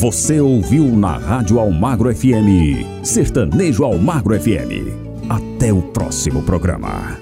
Você 0.03 0.41
ouviu 0.41 0.85
na 0.97 1.16
Rádio 1.16 1.61
Almagro 1.61 2.12
FM, 2.12 3.05
Sertanejo 3.05 3.85
Almagro 3.85 4.35
FM. 4.35 4.91
Até 5.31 5.73
o 5.73 5.81
próximo 5.81 6.43
programa. 6.43 7.22